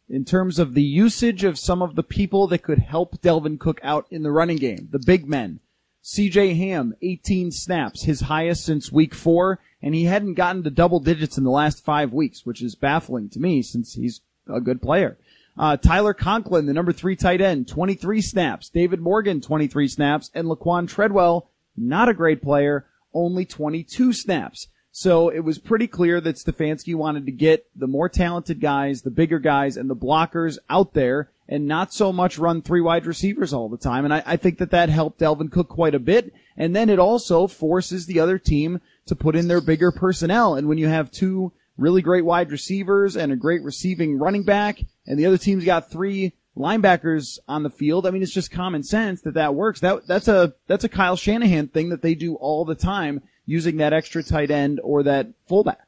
[0.07, 3.79] in terms of the usage of some of the people that could help Dalvin Cook
[3.83, 5.59] out in the running game, the big men.
[6.03, 10.99] CJ Ham, 18 snaps, his highest since week four, and he hadn't gotten to double
[10.99, 14.83] digits in the last five weeks, which is baffling to me since he's a good
[14.83, 15.17] player.
[15.57, 18.69] Uh, Tyler Conklin, the number three tight end, 23 snaps.
[18.69, 20.31] David Morgan, 23 snaps.
[20.33, 24.67] And Laquon Treadwell, not a great player, only 22 snaps.
[24.91, 29.11] So it was pretty clear that Stefanski wanted to get the more talented guys, the
[29.11, 33.53] bigger guys, and the blockers out there and not so much run three wide receivers
[33.53, 34.05] all the time.
[34.05, 36.33] And I, I think that that helped Dalvin Cook quite a bit.
[36.57, 40.55] And then it also forces the other team to put in their bigger personnel.
[40.55, 44.79] And when you have two really great wide receivers and a great receiving running back,
[45.05, 48.07] and the other team's got three linebackers on the field.
[48.07, 49.81] I mean, it's just common sense that that works.
[49.81, 53.77] That that's a that's a Kyle Shanahan thing that they do all the time, using
[53.77, 55.79] that extra tight end or that fullback.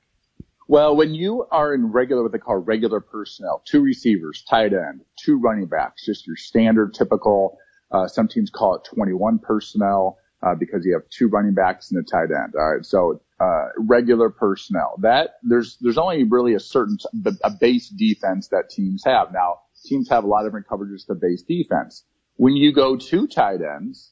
[0.69, 5.01] Well, when you are in regular, what they call regular personnel, two receivers, tight end,
[5.15, 7.57] two running backs, just your standard, typical.
[7.89, 11.99] Uh, some teams call it 21 personnel uh, because you have two running backs and
[11.99, 12.53] a tight end.
[12.55, 14.95] All right, so uh, regular personnel.
[15.01, 16.97] That there's there's only really a certain
[17.43, 19.31] a base defense that teams have.
[19.31, 22.03] Now teams have a lot of different coverages to base defense.
[22.35, 24.11] When you go two tight ends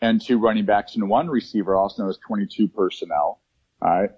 [0.00, 3.40] and two running backs and one receiver, also known as 22 personnel,
[3.82, 4.10] all right,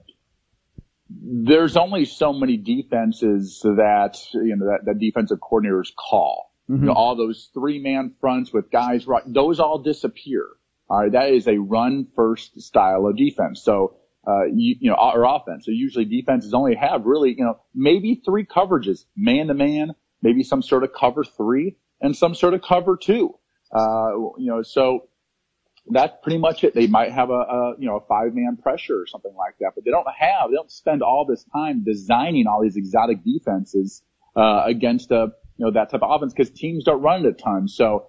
[1.08, 6.50] there's only so many defenses that you know that, that defensive coordinators call.
[6.70, 6.82] Mm-hmm.
[6.82, 10.46] You know, all those three man fronts with guys right, those all disappear.
[10.88, 13.62] All right, that is a run first style of defense.
[13.62, 13.96] So
[14.26, 15.66] uh, you, you know, or offense.
[15.66, 20.42] So usually defenses only have really, you know, maybe three coverages, man to man, maybe
[20.42, 23.34] some sort of cover three and some sort of cover two.
[23.74, 25.08] Uh, you know, so
[25.88, 26.74] that's pretty much it.
[26.74, 29.72] They might have a, a you know, a five man pressure or something like that,
[29.74, 34.02] but they don't have, they don't spend all this time designing all these exotic defenses,
[34.36, 37.38] uh, against a, you know, that type of offense because teams don't run it at
[37.38, 37.74] times.
[37.74, 38.06] So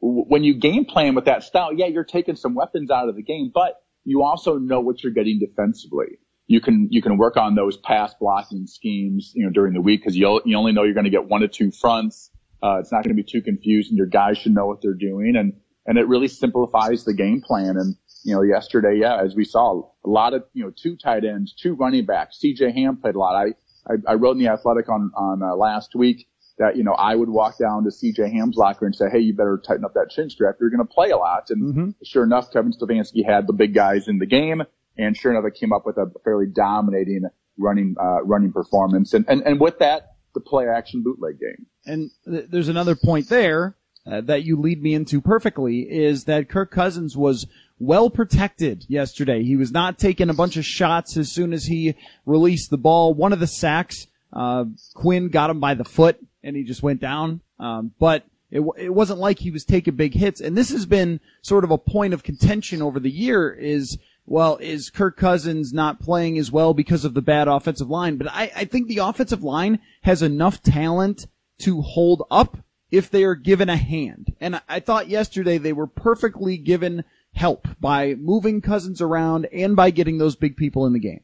[0.00, 3.22] when you game plan with that style, yeah, you're taking some weapons out of the
[3.22, 3.74] game, but
[4.04, 6.18] you also know what you're getting defensively.
[6.46, 10.00] You can you can work on those pass blocking schemes, you know, during the week
[10.00, 12.30] because you you only know you're going to get one to two fronts.
[12.62, 13.96] Uh, it's not going to be too confusing.
[13.96, 15.52] Your guys should know what they're doing, and
[15.86, 17.76] and it really simplifies the game plan.
[17.76, 17.94] And
[18.24, 21.54] you know, yesterday, yeah, as we saw, a lot of you know two tight ends,
[21.54, 22.40] two running backs.
[22.40, 22.72] C.J.
[22.72, 23.36] Ham played a lot.
[23.36, 23.54] I
[23.88, 26.26] I, I wrote in the Athletic on on uh, last week
[26.60, 29.34] that, you know, I would walk down to CJ Ham's locker and say, Hey, you
[29.34, 30.56] better tighten up that chin strap.
[30.60, 31.50] You're going to play a lot.
[31.50, 31.90] And mm-hmm.
[32.04, 34.62] sure enough, Kevin Stefanski had the big guys in the game.
[34.96, 37.24] And sure enough, it came up with a fairly dominating
[37.60, 41.66] running uh, running performance, and, and and with that, the play action bootleg game.
[41.86, 46.48] And th- there's another point there uh, that you lead me into perfectly is that
[46.48, 47.46] Kirk Cousins was
[47.78, 49.42] well protected yesterday.
[49.42, 51.94] He was not taking a bunch of shots as soon as he
[52.26, 53.14] released the ball.
[53.14, 57.00] One of the sacks, uh, Quinn got him by the foot and he just went
[57.00, 57.40] down.
[57.58, 60.40] Um, but it, it wasn't like he was taking big hits.
[60.40, 64.56] And this has been sort of a point of contention over the year is, well,
[64.56, 68.16] is Kirk Cousins not playing as well because of the bad offensive line?
[68.16, 71.26] But I, I think the offensive line has enough talent
[71.60, 72.58] to hold up
[72.90, 74.34] if they are given a hand.
[74.40, 79.90] And I thought yesterday they were perfectly given help by moving Cousins around and by
[79.90, 81.20] getting those big people in the game.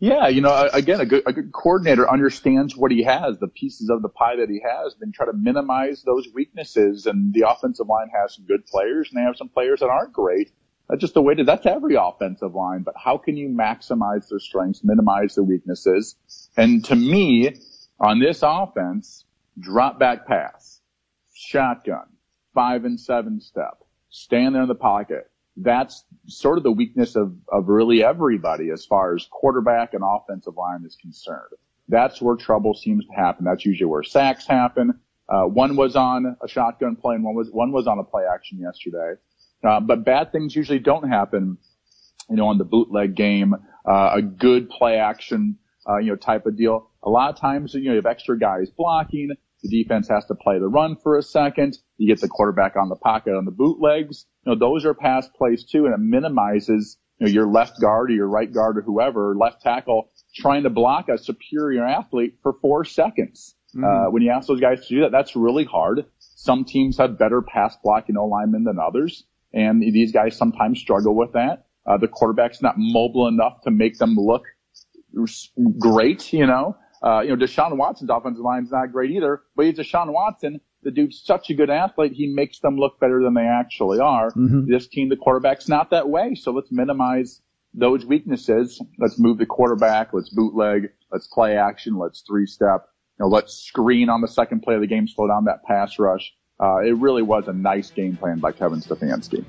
[0.00, 3.90] Yeah, you know, again, a good, a good coordinator understands what he has, the pieces
[3.90, 7.06] of the pie that he has, and then try to minimize those weaknesses.
[7.06, 10.12] And the offensive line has some good players, and they have some players that aren't
[10.12, 10.52] great.
[10.88, 12.82] That's just the way to, that's every offensive line.
[12.82, 16.14] But how can you maximize their strengths, minimize their weaknesses?
[16.56, 17.56] And to me,
[17.98, 19.24] on this offense,
[19.58, 20.80] drop back pass,
[21.34, 22.06] shotgun,
[22.54, 25.28] five and seven step, stand there in the pocket.
[25.60, 30.56] That's sort of the weakness of, of really everybody as far as quarterback and offensive
[30.56, 31.52] line is concerned.
[31.88, 33.44] That's where trouble seems to happen.
[33.44, 35.00] That's usually where sacks happen.
[35.28, 38.24] Uh, one was on a shotgun play and one was, one was on a play
[38.32, 39.14] action yesterday.
[39.66, 41.58] Uh, but bad things usually don't happen,
[42.30, 43.54] you know, on the bootleg game,
[43.88, 46.90] uh, a good play action, uh, you know, type of deal.
[47.02, 49.30] A lot of times, you know, you have extra guys blocking.
[49.62, 51.78] The defense has to play the run for a second.
[51.96, 54.26] You get the quarterback on the pocket on the bootlegs.
[54.44, 58.10] You know, those are pass plays too, and it minimizes, you know, your left guard
[58.10, 62.52] or your right guard or whoever, left tackle, trying to block a superior athlete for
[62.60, 63.56] four seconds.
[63.74, 63.84] Mm-hmm.
[63.84, 66.06] Uh, when you ask those guys to do that, that's really hard.
[66.18, 71.16] Some teams have better pass blocking O linemen than others, and these guys sometimes struggle
[71.16, 71.66] with that.
[71.84, 74.44] Uh, the quarterback's not mobile enough to make them look
[75.78, 76.76] great, you know.
[77.02, 80.60] Uh, you know, Deshaun Watson's offensive line is not great either, but he's Deshaun Watson.
[80.82, 84.30] The dude's such a good athlete, he makes them look better than they actually are.
[84.30, 84.70] Mm-hmm.
[84.70, 87.40] This team, the quarterback's not that way, so let's minimize
[87.74, 88.80] those weaknesses.
[88.98, 90.12] Let's move the quarterback.
[90.12, 90.90] Let's bootleg.
[91.10, 91.98] Let's play action.
[91.98, 92.88] Let's three step.
[93.18, 95.98] You know, let's screen on the second play of the game, slow down that pass
[95.98, 99.44] rush uh, it really was a nice game plan by Kevin Stefanski.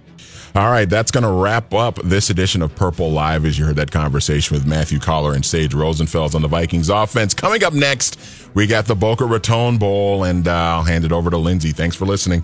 [0.56, 3.76] All right, that's going to wrap up this edition of Purple Live as you heard
[3.78, 7.34] that conversation with Matthew Coller and Sage Rosenfels on the Vikings offense.
[7.34, 8.18] Coming up next,
[8.54, 11.72] we got the Boca Raton Bowl, and uh, I'll hand it over to Lindsay.
[11.72, 12.44] Thanks for listening.